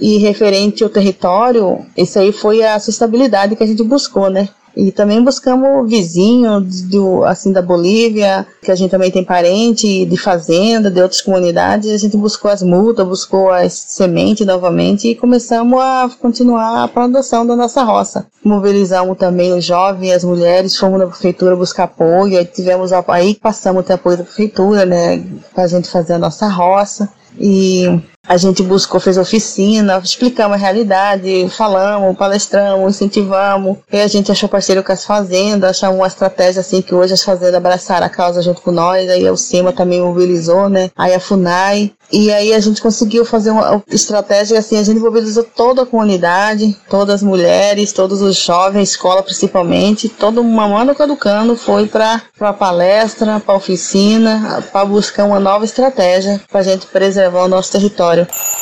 E 0.00 0.18
referente 0.18 0.84
ao 0.84 0.90
território, 0.90 1.78
isso 1.96 2.18
aí 2.18 2.32
foi 2.32 2.62
a 2.62 2.78
sustentabilidade 2.78 3.56
que 3.56 3.62
a 3.62 3.66
gente 3.66 3.82
buscou, 3.82 4.28
né? 4.28 4.48
E 4.76 4.92
também 4.92 5.24
buscamos 5.24 5.88
vizinhos 5.88 6.82
do, 6.82 7.24
assim, 7.24 7.50
da 7.50 7.62
Bolívia, 7.62 8.46
que 8.60 8.70
a 8.70 8.74
gente 8.74 8.90
também 8.90 9.10
tem 9.10 9.24
parente 9.24 10.04
de 10.04 10.16
fazenda, 10.18 10.90
de 10.90 11.00
outras 11.00 11.22
comunidades. 11.22 11.90
A 11.90 11.96
gente 11.96 12.14
buscou 12.14 12.50
as 12.50 12.62
multas, 12.62 13.08
buscou 13.08 13.50
as 13.50 13.72
sementes 13.72 14.46
novamente 14.46 15.08
e 15.08 15.14
começamos 15.14 15.80
a 15.80 16.10
continuar 16.20 16.84
a 16.84 16.88
plantação 16.88 17.46
da 17.46 17.56
nossa 17.56 17.82
roça. 17.82 18.26
Mobilizamos 18.44 19.16
também 19.16 19.54
os 19.54 19.64
jovens, 19.64 20.12
as 20.12 20.24
mulheres, 20.24 20.76
fomos 20.76 20.98
na 20.98 21.06
prefeitura 21.06 21.56
buscar 21.56 21.84
apoio, 21.84 22.38
aí 22.38 22.44
tivemos 22.44 22.92
aí 22.92 23.34
passamos 23.34 23.88
o 23.88 23.92
apoio 23.94 24.18
da 24.18 24.24
prefeitura, 24.24 24.84
né, 24.84 25.24
para 25.54 25.64
a 25.64 25.68
gente 25.68 25.88
fazer 25.88 26.12
a 26.12 26.18
nossa 26.18 26.48
roça. 26.48 27.08
E 27.38 27.98
a 28.28 28.36
gente 28.36 28.62
buscou, 28.62 28.98
fez 28.98 29.16
oficina, 29.16 30.00
explicamos 30.02 30.56
a 30.56 30.60
realidade, 30.60 31.48
falamos, 31.50 32.16
palestramos, 32.16 32.96
incentivamos. 32.96 33.78
E 33.92 34.00
a 34.00 34.06
gente 34.06 34.32
achou 34.32 34.48
parceiro 34.48 34.82
com 34.82 34.92
as 34.92 35.04
fazendas, 35.04 35.70
achamos 35.70 35.96
uma 35.96 36.06
estratégia 36.06 36.60
assim 36.60 36.82
que 36.82 36.94
hoje 36.94 37.14
as 37.14 37.22
fazendas 37.22 37.54
abraçaram 37.54 38.06
a 38.06 38.10
causa 38.10 38.42
junto 38.42 38.60
com 38.60 38.72
nós. 38.72 39.08
Aí 39.08 39.28
o 39.30 39.36
SEMA 39.36 39.72
também 39.72 40.00
mobilizou, 40.00 40.68
né? 40.68 40.90
Aí 40.96 41.14
a 41.14 41.20
FUNAI. 41.20 41.92
E 42.12 42.32
aí 42.32 42.54
a 42.54 42.60
gente 42.60 42.80
conseguiu 42.80 43.24
fazer 43.24 43.50
uma 43.50 43.82
estratégia 43.88 44.60
assim, 44.60 44.78
a 44.78 44.82
gente 44.84 45.00
mobilizou 45.00 45.42
toda 45.42 45.82
a 45.82 45.86
comunidade, 45.86 46.76
todas 46.88 47.16
as 47.16 47.22
mulheres, 47.22 47.92
todos 47.92 48.22
os 48.22 48.36
jovens, 48.36 48.90
escola 48.90 49.24
principalmente, 49.24 50.08
todo 50.08 50.42
mamando 50.44 50.94
caducando 50.94 51.56
foi 51.56 51.86
para 51.86 52.22
para 52.38 52.52
palestra, 52.52 53.40
para 53.40 53.56
oficina, 53.56 54.62
para 54.70 54.84
buscar 54.84 55.24
uma 55.24 55.40
nova 55.40 55.64
estratégia 55.64 56.40
para 56.48 56.60
a 56.60 56.62
gente 56.62 56.86
preservar 56.86 57.44
o 57.44 57.48
nosso 57.48 57.72
território 57.72 58.15
história. 58.22 58.56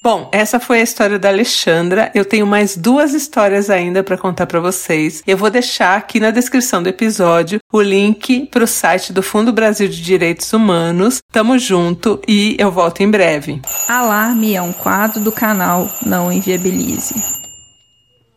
Bom, 0.00 0.28
essa 0.32 0.60
foi 0.60 0.80
a 0.80 0.82
história 0.82 1.18
da 1.18 1.28
Alexandra. 1.28 2.10
Eu 2.14 2.24
tenho 2.24 2.46
mais 2.46 2.76
duas 2.76 3.12
histórias 3.12 3.68
ainda 3.68 4.02
para 4.02 4.16
contar 4.16 4.46
para 4.46 4.60
vocês. 4.60 5.22
Eu 5.26 5.36
vou 5.36 5.50
deixar 5.50 5.98
aqui 5.98 6.20
na 6.20 6.30
descrição 6.30 6.82
do 6.82 6.88
episódio 6.88 7.58
o 7.72 7.82
link 7.82 8.46
para 8.46 8.64
o 8.64 8.66
site 8.66 9.12
do 9.12 9.22
Fundo 9.22 9.52
Brasil 9.52 9.88
de 9.88 10.00
Direitos 10.00 10.52
Humanos. 10.52 11.18
Tamo 11.32 11.58
junto 11.58 12.22
e 12.26 12.56
eu 12.58 12.70
volto 12.70 13.02
em 13.02 13.10
breve. 13.10 13.60
Alarme 13.88 14.54
é 14.54 14.62
um 14.62 14.72
quadro 14.72 15.20
do 15.20 15.32
canal 15.32 15.90
Não 16.06 16.32
Inviabilize. 16.32 17.37